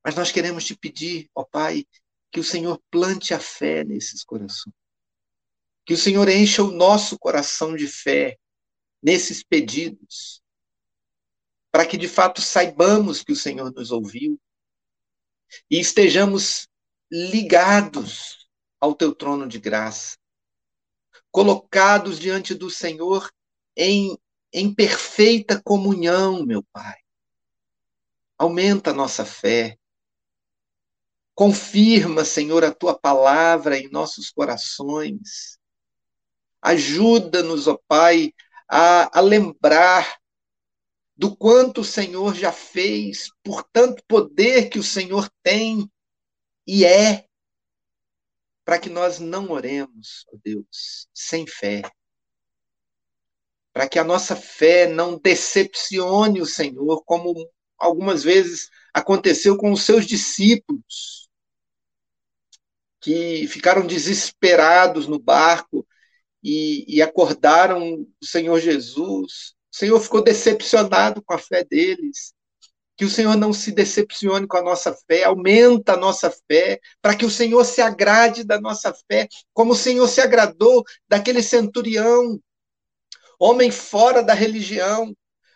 Mas 0.05 0.15
nós 0.15 0.33
queremos 0.33 0.65
te 0.65 0.77
pedir, 0.77 1.31
ó 1.35 1.45
Pai, 1.45 1.85
que 2.31 2.41
o 2.41 2.45
Senhor 2.45 2.81
plante 2.91 3.33
a 3.33 3.41
fé 3.41 3.85
nesses 3.85 4.25
corações. 4.25 4.75
Que 5.85 5.95
o 5.95 5.99
Senhor 5.99 6.29
encha 6.29 6.63
o 6.63 6.71
nosso 6.71 7.19
coração 7.19 7.75
de 7.75 7.87
fé 7.87 8.39
nesses 9.03 9.43
pedidos, 9.43 10.43
para 11.71 11.87
que 11.87 11.97
de 11.97 12.09
fato 12.09 12.43
saibamos 12.43 13.23
que 13.23 13.33
o 13.33 13.37
Senhor 13.37 13.73
nos 13.73 13.91
ouviu 13.91 14.39
e 15.71 15.79
estejamos 15.79 16.68
ligados 17.11 18.49
ao 18.81 18.95
teu 18.95 19.15
trono 19.15 19.49
de 19.49 19.59
graça, 19.59 20.17
colocados 21.31 22.19
diante 22.19 22.55
do 22.55 22.71
Senhor 22.71 23.31
em, 23.77 24.17
em 24.53 24.75
perfeita 24.75 25.61
comunhão, 25.63 26.45
meu 26.45 26.63
Pai. 26.73 26.97
Aumenta 28.37 28.91
a 28.91 28.95
nossa 28.95 29.25
fé. 29.25 29.79
Confirma, 31.35 32.25
Senhor, 32.25 32.65
a 32.65 32.75
tua 32.75 32.99
palavra 32.99 33.79
em 33.79 33.89
nossos 33.89 34.31
corações. 34.31 35.59
Ajuda-nos, 36.61 37.69
ó 37.69 37.79
Pai, 37.87 38.33
a, 38.69 39.19
a 39.19 39.21
lembrar 39.21 40.19
do 41.17 41.37
quanto 41.37 41.81
o 41.81 41.85
Senhor 41.85 42.35
já 42.35 42.53
fez, 42.53 43.29
por 43.43 43.65
tanto 43.73 44.03
poder 44.07 44.69
que 44.69 44.79
o 44.79 44.85
Senhor 44.85 45.29
tem 45.43 45.91
e 46.69 46.85
é, 46.85 47.25
para 48.63 48.79
que 48.79 48.91
nós 48.91 49.19
não 49.19 49.51
oremos, 49.51 50.27
ó 50.31 50.37
Deus, 50.45 51.09
sem 51.15 51.47
fé. 51.47 51.81
Para 53.73 53.89
que 53.89 53.99
a 53.99 54.05
nossa 54.05 54.37
fé 54.37 54.87
não 54.87 55.19
decepcione 55.19 56.43
o 56.43 56.47
Senhor, 56.47 57.03
como 57.07 57.35
algumas 57.79 58.23
vezes 58.23 58.69
aconteceu 58.93 59.57
com 59.57 59.73
os 59.73 59.83
seus 59.83 60.05
discípulos, 60.05 61.31
que 63.01 63.47
ficaram 63.47 63.87
desesperados 63.87 65.07
no 65.07 65.19
barco 65.19 65.87
e, 66.43 66.85
e 66.87 67.01
acordaram 67.01 68.07
o 68.21 68.27
Senhor 68.27 68.61
Jesus. 68.61 69.55
O 69.73 69.77
Senhor 69.77 69.99
ficou 70.01 70.23
decepcionado 70.23 71.23
com 71.23 71.33
a 71.33 71.39
fé 71.39 71.65
deles. 71.65 72.35
Que 72.99 73.05
o 73.05 73.11
Senhor 73.11 73.37
não 73.37 73.53
se 73.53 73.73
decepcione 73.73 74.47
com 74.47 74.59
a 74.59 74.63
nossa 74.63 74.95
fé, 75.07 75.25
aumenta 75.25 75.95
a 75.95 75.97
nossa 75.97 76.31
fé, 76.31 76.81
para 77.01 77.15
que 77.15 77.25
o 77.25 77.31
Senhor 77.31 77.65
se 77.65 77.81
agrade 77.81 78.45
da 78.45 78.61
nossa 78.61 78.93
fé, 79.11 79.29
como 79.55 79.73
o 79.73 79.77
Senhor 79.77 80.07
se 80.09 80.21
agradou 80.21 80.85
daquele 81.09 81.43
centurião, 81.43 82.39
homem 83.39 83.71
fora 83.71 84.23
da 84.23 84.35
religião, 84.35 85.15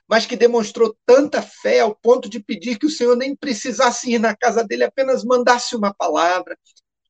mas 0.09 0.25
que 0.25 0.37
demonstrou 0.37 0.97
tanta 1.05 1.43
fé 1.43 1.81
ao 1.81 1.95
ponto 1.95 2.29
de 2.29 2.39
pedir 2.39 2.79
que 2.79 2.87
o 2.87 2.91
Senhor 2.91 3.17
nem 3.17 3.35
precisasse 3.35 4.13
ir 4.13 4.19
na 4.19 4.37
casa 4.37 4.63
dele, 4.65 4.85
apenas 4.85 5.25
mandasse 5.25 5.75
uma 5.75 5.93
palavra. 5.93 6.57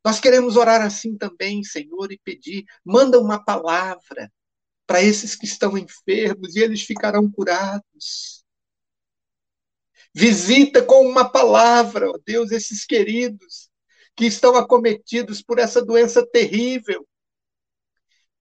Nós 0.04 0.18
queremos 0.18 0.56
orar 0.56 0.80
assim 0.80 1.16
também, 1.16 1.62
Senhor, 1.62 2.10
e 2.10 2.18
pedir: 2.24 2.64
manda 2.84 3.20
uma 3.20 3.42
palavra 3.44 4.32
para 4.86 5.02
esses 5.02 5.36
que 5.36 5.46
estão 5.46 5.76
enfermos 5.78 6.56
e 6.56 6.60
eles 6.60 6.82
ficarão 6.82 7.30
curados. 7.30 8.41
Visita 10.14 10.82
com 10.82 11.06
uma 11.06 11.28
palavra, 11.28 12.10
ó 12.10 12.18
Deus, 12.24 12.50
esses 12.50 12.84
queridos 12.84 13.70
que 14.14 14.26
estão 14.26 14.56
acometidos 14.56 15.42
por 15.42 15.58
essa 15.58 15.82
doença 15.82 16.26
terrível, 16.26 17.06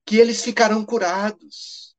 que 0.05 0.17
eles 0.17 0.43
ficarão 0.43 0.85
curados. 0.85 1.95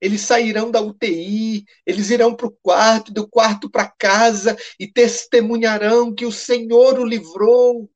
Eles 0.00 0.20
sairão 0.22 0.70
da 0.70 0.80
UTI, 0.80 1.64
eles 1.86 2.10
irão 2.10 2.34
para 2.34 2.46
o 2.46 2.56
quarto, 2.62 3.12
do 3.12 3.28
quarto 3.28 3.70
para 3.70 3.88
casa 3.88 4.56
e 4.78 4.86
testemunharão 4.86 6.14
que 6.14 6.26
o 6.26 6.32
Senhor 6.32 6.98
o 6.98 7.04
livrou 7.04 7.88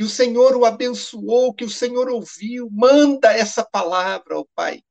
que 0.00 0.04
o 0.04 0.08
Senhor 0.08 0.56
o 0.56 0.64
abençoou, 0.64 1.52
que 1.52 1.62
o 1.62 1.68
Senhor 1.68 2.08
ouviu. 2.08 2.70
Manda 2.72 3.34
essa 3.34 3.62
palavra, 3.62 4.38
ó 4.38 4.46
Pai. 4.54 4.82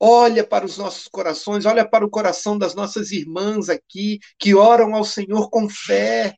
Olha 0.00 0.44
para 0.44 0.64
os 0.64 0.78
nossos 0.78 1.08
corações, 1.08 1.66
olha 1.66 1.88
para 1.88 2.06
o 2.06 2.10
coração 2.10 2.56
das 2.56 2.74
nossas 2.74 3.10
irmãs 3.10 3.68
aqui, 3.68 4.20
que 4.38 4.54
oram 4.54 4.94
ao 4.94 5.04
Senhor 5.04 5.50
com 5.50 5.68
fé, 5.68 6.36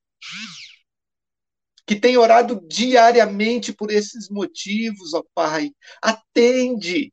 que 1.87 1.95
têm 1.95 2.17
orado 2.17 2.61
diariamente 2.69 3.73
por 3.73 3.91
esses 3.91 4.31
motivos, 4.31 5.13
ó 5.13 5.23
Pai. 5.35 5.73
Atende. 6.01 7.13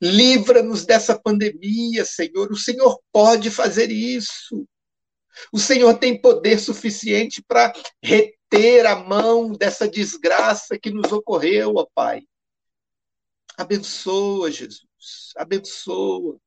Livra-nos 0.00 0.84
dessa 0.84 1.18
pandemia, 1.18 2.04
Senhor. 2.04 2.52
O 2.52 2.56
Senhor 2.56 3.00
pode 3.10 3.50
fazer 3.50 3.90
isso. 3.90 4.68
O 5.52 5.58
Senhor 5.58 5.98
tem 5.98 6.20
poder 6.20 6.58
suficiente 6.60 7.42
para 7.42 7.72
reter 8.02 8.86
a 8.86 8.94
mão 8.96 9.50
dessa 9.52 9.88
desgraça 9.88 10.78
que 10.78 10.90
nos 10.90 11.10
ocorreu, 11.10 11.74
ó 11.76 11.86
Pai. 11.92 12.22
Abençoa, 13.56 14.50
Jesus. 14.50 14.93
Abençoa. 15.36 16.38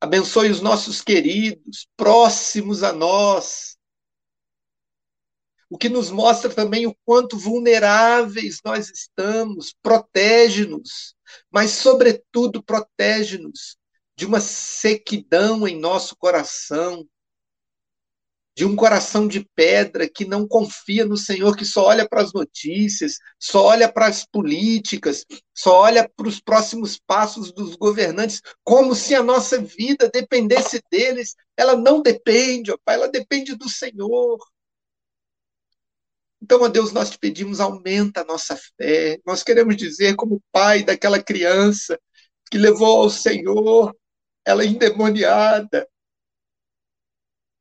Abençoe 0.00 0.50
os 0.50 0.60
nossos 0.60 1.00
queridos, 1.00 1.88
próximos 1.96 2.82
a 2.82 2.92
nós. 2.92 3.76
O 5.70 5.76
que 5.76 5.88
nos 5.88 6.10
mostra 6.10 6.52
também 6.52 6.86
o 6.86 6.96
quanto 7.04 7.36
vulneráveis 7.36 8.60
nós 8.64 8.90
estamos. 8.90 9.74
Protege-nos, 9.82 11.14
mas, 11.50 11.72
sobretudo, 11.72 12.62
protege-nos 12.62 13.76
de 14.16 14.24
uma 14.24 14.40
sequidão 14.40 15.68
em 15.68 15.78
nosso 15.78 16.16
coração, 16.16 17.06
de 18.58 18.64
um 18.64 18.74
coração 18.74 19.28
de 19.28 19.48
pedra 19.54 20.10
que 20.12 20.24
não 20.24 20.44
confia 20.44 21.06
no 21.06 21.16
Senhor, 21.16 21.56
que 21.56 21.64
só 21.64 21.84
olha 21.84 22.08
para 22.08 22.22
as 22.22 22.32
notícias, 22.32 23.18
só 23.38 23.66
olha 23.66 23.88
para 23.88 24.08
as 24.08 24.26
políticas, 24.26 25.24
só 25.54 25.82
olha 25.82 26.10
para 26.16 26.26
os 26.26 26.40
próximos 26.40 26.98
passos 26.98 27.52
dos 27.52 27.76
governantes, 27.76 28.42
como 28.64 28.96
se 28.96 29.14
a 29.14 29.22
nossa 29.22 29.62
vida 29.62 30.10
dependesse 30.12 30.82
deles. 30.90 31.36
Ela 31.56 31.76
não 31.76 32.02
depende, 32.02 32.72
ó 32.72 32.76
Pai, 32.84 32.96
ela 32.96 33.06
depende 33.06 33.54
do 33.54 33.68
Senhor. 33.68 34.44
Então, 36.42 36.60
ó 36.60 36.66
Deus, 36.66 36.90
nós 36.90 37.10
te 37.10 37.18
pedimos, 37.18 37.60
aumenta 37.60 38.22
a 38.22 38.24
nossa 38.24 38.58
fé. 38.76 39.20
Nós 39.24 39.44
queremos 39.44 39.76
dizer, 39.76 40.16
como 40.16 40.42
pai 40.50 40.82
daquela 40.82 41.22
criança 41.22 41.96
que 42.50 42.58
levou 42.58 43.02
ao 43.02 43.08
Senhor, 43.08 43.96
ela 44.44 44.64
endemoniada, 44.64 45.86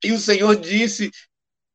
e 0.03 0.11
o 0.11 0.19
Senhor 0.19 0.55
disse 0.55 1.11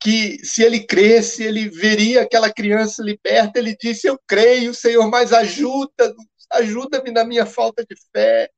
que 0.00 0.44
se 0.44 0.62
ele 0.62 0.84
cresce, 0.84 1.44
ele 1.44 1.68
veria 1.68 2.22
aquela 2.22 2.52
criança 2.52 3.02
liberta. 3.02 3.58
Ele 3.58 3.76
disse: 3.76 4.06
Eu 4.06 4.18
creio, 4.26 4.74
Senhor, 4.74 5.08
mas 5.08 5.32
ajuda, 5.32 6.14
ajuda-me 6.52 7.10
na 7.10 7.24
minha 7.24 7.46
falta 7.46 7.84
de 7.84 7.94
fé. 8.12 8.50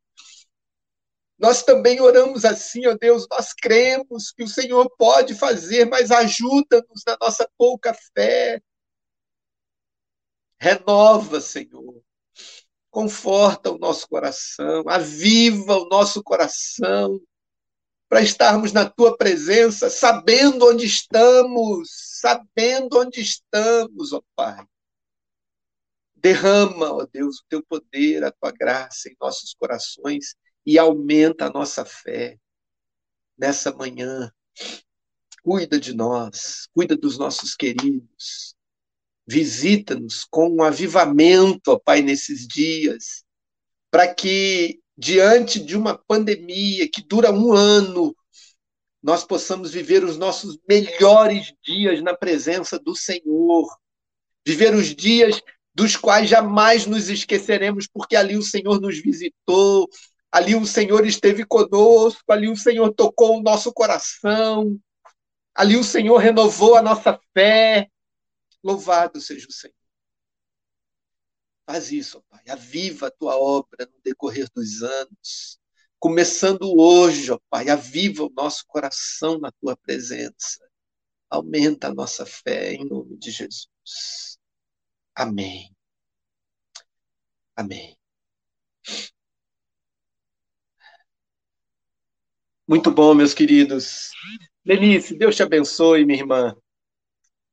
Nós 1.38 1.62
também 1.62 2.00
oramos 2.00 2.44
assim, 2.44 2.86
ó 2.86 2.96
Deus, 2.98 3.26
nós 3.30 3.52
cremos 3.52 4.32
que 4.32 4.44
o 4.44 4.48
Senhor 4.48 4.88
pode 4.96 5.34
fazer, 5.34 5.84
mas 5.84 6.10
ajuda-nos 6.10 7.02
na 7.06 7.18
nossa 7.20 7.48
pouca 7.58 7.92
fé. 8.14 8.62
Renova, 10.58 11.40
Senhor. 11.40 12.00
Conforta 12.90 13.72
o 13.72 13.78
nosso 13.78 14.08
coração, 14.08 14.84
aviva 14.88 15.76
o 15.76 15.88
nosso 15.88 16.22
coração 16.22 17.20
para 18.14 18.22
estarmos 18.22 18.72
na 18.72 18.88
tua 18.88 19.16
presença, 19.16 19.90
sabendo 19.90 20.68
onde 20.68 20.86
estamos, 20.86 21.88
sabendo 22.20 23.00
onde 23.00 23.20
estamos, 23.20 24.12
ó 24.12 24.22
Pai. 24.36 24.64
Derrama, 26.14 26.92
ó 26.92 27.08
Deus, 27.12 27.40
o 27.40 27.44
teu 27.48 27.60
poder, 27.60 28.22
a 28.22 28.30
tua 28.30 28.52
graça 28.52 29.08
em 29.08 29.16
nossos 29.20 29.52
corações 29.52 30.36
e 30.64 30.78
aumenta 30.78 31.46
a 31.46 31.50
nossa 31.50 31.84
fé 31.84 32.38
nessa 33.36 33.74
manhã. 33.74 34.32
Cuida 35.42 35.80
de 35.80 35.92
nós, 35.92 36.68
cuida 36.72 36.96
dos 36.96 37.18
nossos 37.18 37.56
queridos. 37.56 38.54
Visita-nos 39.26 40.22
com 40.22 40.50
um 40.50 40.62
avivamento, 40.62 41.72
ó 41.72 41.80
Pai, 41.80 42.00
nesses 42.00 42.46
dias, 42.46 43.24
para 43.90 44.14
que 44.14 44.80
diante 44.96 45.60
de 45.60 45.76
uma 45.76 45.96
pandemia 45.96 46.88
que 46.88 47.02
dura 47.02 47.32
um 47.32 47.52
ano, 47.52 48.14
nós 49.02 49.24
possamos 49.24 49.72
viver 49.72 50.04
os 50.04 50.16
nossos 50.16 50.58
melhores 50.68 51.52
dias 51.62 52.00
na 52.02 52.16
presença 52.16 52.78
do 52.78 52.96
Senhor, 52.96 53.68
viver 54.46 54.74
os 54.74 54.94
dias 54.94 55.42
dos 55.74 55.96
quais 55.96 56.30
jamais 56.30 56.86
nos 56.86 57.08
esqueceremos, 57.08 57.86
porque 57.86 58.14
ali 58.16 58.36
o 58.36 58.42
Senhor 58.42 58.80
nos 58.80 58.98
visitou, 59.02 59.88
ali 60.30 60.54
o 60.54 60.64
Senhor 60.64 61.04
esteve 61.06 61.44
conosco, 61.44 62.22
ali 62.32 62.48
o 62.48 62.56
Senhor 62.56 62.94
tocou 62.94 63.38
o 63.38 63.42
nosso 63.42 63.72
coração, 63.72 64.78
ali 65.54 65.76
o 65.76 65.84
Senhor 65.84 66.16
renovou 66.18 66.76
a 66.76 66.82
nossa 66.82 67.18
fé, 67.32 67.88
Louvado 68.62 69.20
seja 69.20 69.46
o 69.46 69.52
Senhor. 69.52 69.83
Faz 71.66 71.90
isso, 71.92 72.22
Pai. 72.28 72.42
Aviva 72.48 73.06
a 73.08 73.10
tua 73.10 73.36
obra 73.36 73.86
no 73.86 74.00
decorrer 74.02 74.48
dos 74.54 74.82
anos. 74.82 75.58
Começando 75.98 76.62
hoje, 76.78 77.32
ó 77.32 77.38
Pai, 77.48 77.70
aviva 77.70 78.24
o 78.24 78.32
nosso 78.36 78.64
coração 78.66 79.38
na 79.38 79.50
tua 79.52 79.76
presença. 79.76 80.60
Aumenta 81.30 81.88
a 81.88 81.94
nossa 81.94 82.26
fé 82.26 82.74
em 82.74 82.84
nome 82.86 83.16
de 83.18 83.30
Jesus. 83.30 84.38
Amém. 85.14 85.74
Amém. 87.56 87.96
Muito 92.66 92.90
bom, 92.90 93.14
meus 93.14 93.34
queridos. 93.34 94.10
Lenice, 94.64 95.16
Deus 95.16 95.36
te 95.36 95.42
abençoe, 95.42 96.04
minha 96.04 96.18
irmã. 96.18 96.56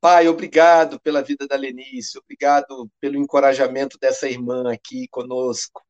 Pai, 0.02 0.26
obrigado 0.26 0.98
pela 1.00 1.22
vida 1.22 1.46
da 1.46 1.54
Lenice, 1.54 2.18
obrigado 2.18 2.90
pelo 3.00 3.16
encorajamento 3.16 3.96
dessa 4.00 4.28
irmã 4.28 4.72
aqui 4.72 5.06
conosco. 5.06 5.80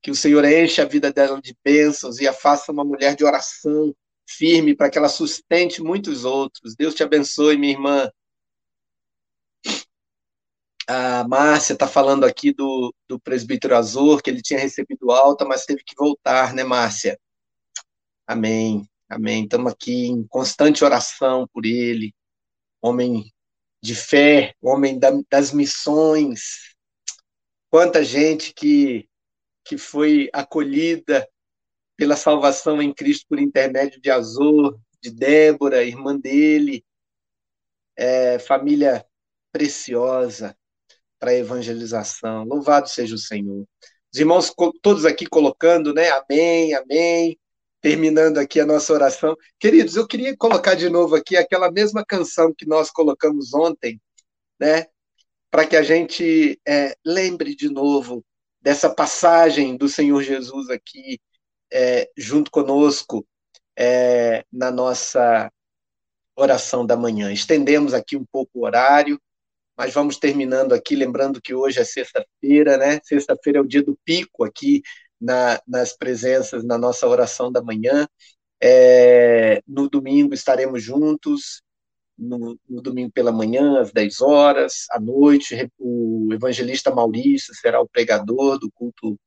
Que 0.00 0.12
o 0.12 0.14
Senhor 0.14 0.44
enche 0.44 0.80
a 0.80 0.84
vida 0.84 1.12
dela 1.12 1.42
de 1.42 1.56
bênçãos 1.64 2.20
e 2.20 2.28
a 2.28 2.32
faça 2.32 2.70
uma 2.70 2.84
mulher 2.84 3.16
de 3.16 3.24
oração 3.24 3.92
firme 4.28 4.76
para 4.76 4.88
que 4.88 4.96
ela 4.96 5.08
sustente 5.08 5.82
muitos 5.82 6.24
outros. 6.24 6.76
Deus 6.76 6.94
te 6.94 7.02
abençoe, 7.02 7.56
minha 7.56 7.72
irmã. 7.72 8.08
A 10.86 11.26
Márcia 11.26 11.72
está 11.72 11.88
falando 11.88 12.22
aqui 12.22 12.52
do, 12.52 12.94
do 13.08 13.18
presbítero 13.18 13.74
Azor, 13.74 14.22
que 14.22 14.30
ele 14.30 14.40
tinha 14.40 14.60
recebido 14.60 15.10
alta, 15.10 15.44
mas 15.44 15.64
teve 15.64 15.82
que 15.82 15.96
voltar, 15.96 16.54
né, 16.54 16.62
Márcia? 16.62 17.18
Amém, 18.24 18.88
amém. 19.08 19.42
Estamos 19.42 19.72
aqui 19.72 20.06
em 20.06 20.24
constante 20.28 20.84
oração 20.84 21.44
por 21.52 21.66
ele, 21.66 22.14
homem 22.80 23.32
de 23.82 23.94
fé, 23.94 24.54
homem 24.60 24.98
da, 24.98 25.10
das 25.30 25.52
missões. 25.52 26.74
Quanta 27.70 28.02
gente 28.04 28.52
que, 28.52 29.08
que 29.64 29.78
foi 29.78 30.28
acolhida 30.32 31.28
pela 31.96 32.16
salvação 32.16 32.80
em 32.80 32.92
Cristo 32.92 33.26
por 33.28 33.38
intermédio 33.38 34.00
de 34.00 34.10
Azor, 34.10 34.78
de 35.00 35.10
Débora, 35.10 35.84
irmã 35.84 36.16
dele, 36.18 36.84
é, 37.96 38.38
família 38.38 39.04
preciosa 39.52 40.56
para 41.18 41.32
a 41.32 41.34
evangelização. 41.34 42.44
Louvado 42.44 42.88
seja 42.88 43.14
o 43.14 43.18
Senhor. 43.18 43.66
Os 44.12 44.18
irmãos 44.18 44.52
todos 44.80 45.04
aqui 45.04 45.26
colocando, 45.26 45.92
né? 45.92 46.08
Amém, 46.10 46.74
amém 46.74 47.38
terminando 47.80 48.38
aqui 48.38 48.60
a 48.60 48.66
nossa 48.66 48.92
oração. 48.92 49.36
Queridos, 49.58 49.96
eu 49.96 50.06
queria 50.06 50.36
colocar 50.36 50.74
de 50.74 50.88
novo 50.88 51.14
aqui 51.14 51.36
aquela 51.36 51.70
mesma 51.70 52.04
canção 52.04 52.52
que 52.56 52.66
nós 52.66 52.90
colocamos 52.90 53.54
ontem, 53.54 54.00
né? 54.58 54.86
Para 55.50 55.66
que 55.66 55.76
a 55.76 55.82
gente 55.82 56.60
é, 56.66 56.94
lembre 57.04 57.54
de 57.54 57.70
novo 57.70 58.24
dessa 58.60 58.90
passagem 58.92 59.76
do 59.76 59.88
Senhor 59.88 60.22
Jesus 60.22 60.68
aqui 60.68 61.20
é, 61.72 62.10
junto 62.16 62.50
conosco 62.50 63.26
é, 63.76 64.44
na 64.52 64.70
nossa 64.70 65.50
oração 66.36 66.84
da 66.84 66.96
manhã. 66.96 67.32
Estendemos 67.32 67.94
aqui 67.94 68.16
um 68.16 68.24
pouco 68.30 68.60
o 68.60 68.64
horário, 68.64 69.20
mas 69.76 69.94
vamos 69.94 70.18
terminando 70.18 70.72
aqui, 70.72 70.96
lembrando 70.96 71.40
que 71.40 71.54
hoje 71.54 71.78
é 71.78 71.84
sexta-feira, 71.84 72.76
né? 72.76 73.00
Sexta-feira 73.04 73.60
é 73.60 73.62
o 73.62 73.66
dia 73.66 73.82
do 73.82 73.96
pico 74.04 74.44
aqui 74.44 74.82
na, 75.20 75.60
nas 75.66 75.96
presenças 75.96 76.64
na 76.64 76.78
nossa 76.78 77.06
oração 77.06 77.50
da 77.50 77.62
manhã. 77.62 78.06
É, 78.60 79.62
no 79.66 79.88
domingo 79.88 80.34
estaremos 80.34 80.82
juntos, 80.82 81.62
no, 82.18 82.58
no, 82.68 82.82
domingo 82.82 83.12
pela 83.12 83.30
manhã, 83.30 83.80
às 83.80 83.92
10 83.92 84.20
horas, 84.20 84.86
à 84.90 84.98
noite, 84.98 85.70
o 85.78 86.28
evangelista 86.32 86.92
Maurício 86.92 87.54
será 87.54 87.80
o 87.80 87.88
pregador 87.88 88.58
do 88.58 88.70
culto 88.72 89.18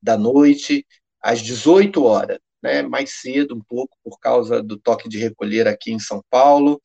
da 0.00 0.16
noite, 0.16 0.86
às 1.20 1.40
18 1.42 2.02
horas, 2.04 2.38
né, 2.62 2.82
mais 2.82 3.20
cedo 3.20 3.54
um 3.54 3.60
pouco, 3.60 3.96
por 4.02 4.18
causa 4.18 4.62
do 4.62 4.78
toque 4.78 5.08
de 5.08 5.18
recolher 5.18 5.68
aqui 5.68 5.92
em 5.92 5.98
São 5.98 6.22
Paulo. 6.30 6.80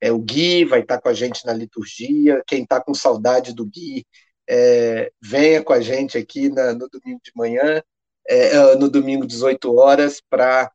É, 0.00 0.12
o 0.12 0.18
Gui 0.18 0.64
vai 0.66 0.80
estar 0.80 1.00
com 1.00 1.08
a 1.08 1.14
gente 1.14 1.44
na 1.46 1.54
liturgia, 1.54 2.42
quem 2.46 2.62
está 2.62 2.80
com 2.82 2.92
saudade 2.92 3.54
do 3.54 3.64
Gui, 3.64 4.04
é, 4.48 5.10
venha 5.20 5.62
com 5.62 5.72
a 5.72 5.80
gente 5.80 6.18
aqui 6.18 6.48
na, 6.50 6.72
no 6.74 6.88
domingo 6.88 7.20
de 7.24 7.32
manhã, 7.34 7.82
é, 8.28 8.56
é, 8.56 8.76
no 8.76 8.88
domingo, 8.90 9.26
18 9.26 9.74
horas, 9.76 10.20
para 10.28 10.70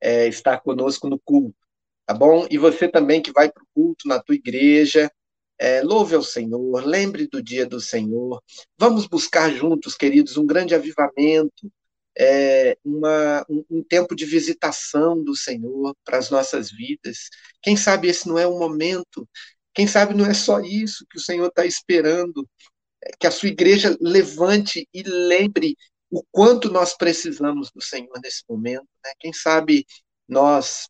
é, 0.00 0.28
estar 0.28 0.60
conosco 0.60 1.08
no 1.08 1.18
culto, 1.18 1.56
tá 2.06 2.14
bom? 2.14 2.46
E 2.50 2.58
você 2.58 2.88
também 2.88 3.22
que 3.22 3.32
vai 3.32 3.50
para 3.50 3.62
o 3.62 3.66
culto 3.74 4.08
na 4.08 4.20
tua 4.20 4.34
igreja, 4.34 5.10
é, 5.58 5.82
louve 5.82 6.14
ao 6.14 6.22
Senhor, 6.22 6.84
lembre 6.84 7.26
do 7.28 7.42
dia 7.42 7.66
do 7.66 7.80
Senhor. 7.80 8.42
Vamos 8.78 9.06
buscar 9.06 9.50
juntos, 9.52 9.96
queridos, 9.96 10.36
um 10.36 10.46
grande 10.46 10.74
avivamento, 10.74 11.70
é, 12.18 12.76
uma, 12.84 13.44
um, 13.48 13.64
um, 13.70 13.82
tempo 13.82 14.14
de 14.14 14.24
visitação 14.24 15.22
do 15.22 15.36
Senhor 15.36 15.94
para 16.04 16.18
as 16.18 16.30
nossas 16.30 16.70
vidas. 16.70 17.28
Quem 17.62 17.76
sabe 17.76 18.08
esse 18.08 18.28
não 18.28 18.38
é 18.38 18.46
o 18.46 18.58
momento, 18.58 19.28
quem 19.74 19.86
sabe 19.86 20.14
não 20.14 20.26
é 20.26 20.34
só 20.34 20.60
isso 20.60 21.06
que 21.10 21.18
o 21.18 21.20
Senhor 21.20 21.48
está 21.48 21.66
esperando, 21.66 22.48
é, 23.02 23.10
que 23.18 23.26
a 23.26 23.30
sua 23.30 23.48
igreja 23.48 23.96
levante 24.00 24.88
e 24.92 25.02
lembre 25.02 25.76
o 26.14 26.22
quanto 26.30 26.70
nós 26.70 26.96
precisamos 26.96 27.72
do 27.72 27.82
Senhor 27.82 28.20
nesse 28.22 28.44
momento. 28.48 28.86
Né? 29.04 29.12
Quem 29.18 29.32
sabe 29.32 29.84
nós 30.28 30.88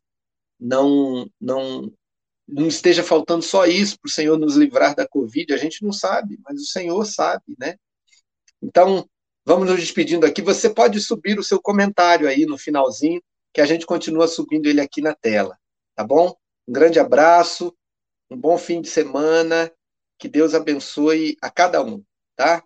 não, 0.59 1.27
não, 1.41 1.91
não 2.47 2.67
esteja 2.67 3.03
faltando 3.03 3.41
só 3.41 3.65
isso 3.65 3.99
para 3.99 4.07
o 4.07 4.11
Senhor 4.11 4.37
nos 4.37 4.55
livrar 4.55 4.95
da 4.95 5.07
Covid, 5.07 5.51
a 5.51 5.57
gente 5.57 5.83
não 5.83 5.91
sabe, 5.91 6.39
mas 6.43 6.61
o 6.61 6.65
Senhor 6.65 7.03
sabe, 7.05 7.55
né? 7.59 7.75
Então, 8.61 9.09
vamos 9.43 9.67
nos 9.67 9.79
despedindo 9.79 10.27
aqui. 10.27 10.43
Você 10.43 10.69
pode 10.69 11.01
subir 11.01 11.39
o 11.39 11.43
seu 11.43 11.59
comentário 11.59 12.27
aí 12.27 12.45
no 12.45 12.57
finalzinho, 12.57 13.19
que 13.51 13.61
a 13.61 13.65
gente 13.65 13.85
continua 13.85 14.27
subindo 14.27 14.67
ele 14.67 14.79
aqui 14.79 15.01
na 15.01 15.15
tela, 15.15 15.57
tá 15.95 16.03
bom? 16.03 16.35
Um 16.67 16.73
grande 16.73 16.99
abraço, 16.99 17.75
um 18.29 18.37
bom 18.37 18.59
fim 18.59 18.79
de 18.79 18.89
semana, 18.89 19.71
que 20.19 20.29
Deus 20.29 20.53
abençoe 20.53 21.35
a 21.41 21.49
cada 21.49 21.83
um, 21.83 22.03
tá? 22.35 22.63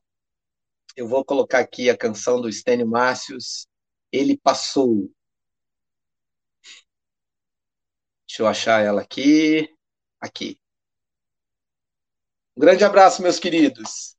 Eu 0.95 1.07
vou 1.07 1.23
colocar 1.23 1.59
aqui 1.59 1.89
a 1.89 1.97
canção 1.97 2.41
do 2.41 2.51
Stênio 2.51 2.87
Márcios, 2.87 3.67
Ele 4.11 4.37
Passou. 4.37 5.09
Deixa 8.27 8.43
eu 8.43 8.47
achar 8.47 8.83
ela 8.83 9.01
aqui. 9.01 9.75
Aqui. 10.19 10.59
Um 12.55 12.61
grande 12.61 12.83
abraço, 12.83 13.21
meus 13.21 13.39
queridos. 13.39 14.18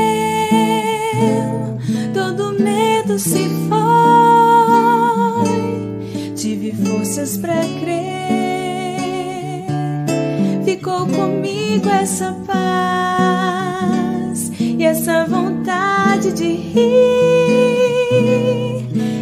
se 3.19 3.49
foi. 3.67 3.81
Tive 6.35 6.71
forças 6.71 7.37
para 7.37 7.59
crer. 7.79 9.65
Ficou 10.65 11.05
comigo 11.07 11.89
essa 11.89 12.31
paz 12.45 14.51
e 14.59 14.83
essa 14.83 15.25
vontade 15.25 16.31
de 16.33 16.53
rir. 16.53 16.81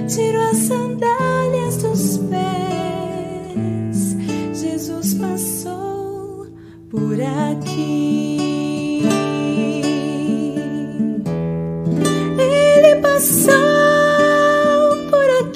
Tiro 0.08 0.42
as 0.50 0.58
sandálias 0.58 1.78
dos 1.78 2.18
pés. 2.30 4.18
Jesus 4.54 5.14
passou 5.16 6.48
por 6.90 7.20
aqui. 7.22 8.39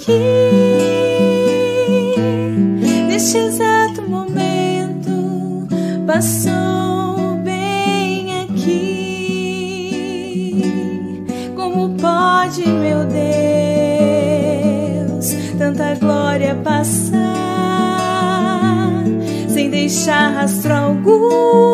aqui 0.03 0.11
neste 3.07 3.37
exato 3.37 4.01
momento 4.01 5.67
passou 6.05 7.37
bem 7.43 8.41
aqui. 8.41 9.63
Como 11.55 11.95
pode, 11.95 12.67
meu 12.67 13.05
Deus, 15.05 15.33
tanta 15.57 15.95
glória 15.95 16.55
passar 16.55 17.21
sem 19.47 19.69
deixar 19.69 20.33
rastro 20.33 20.73
algum? 20.73 21.72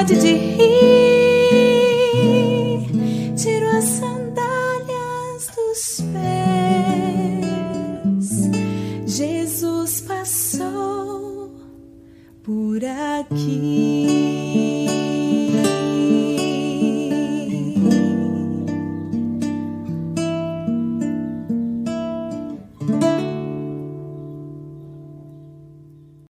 Vontade 0.00 0.16
de 0.16 0.32
rir. 0.56 0.99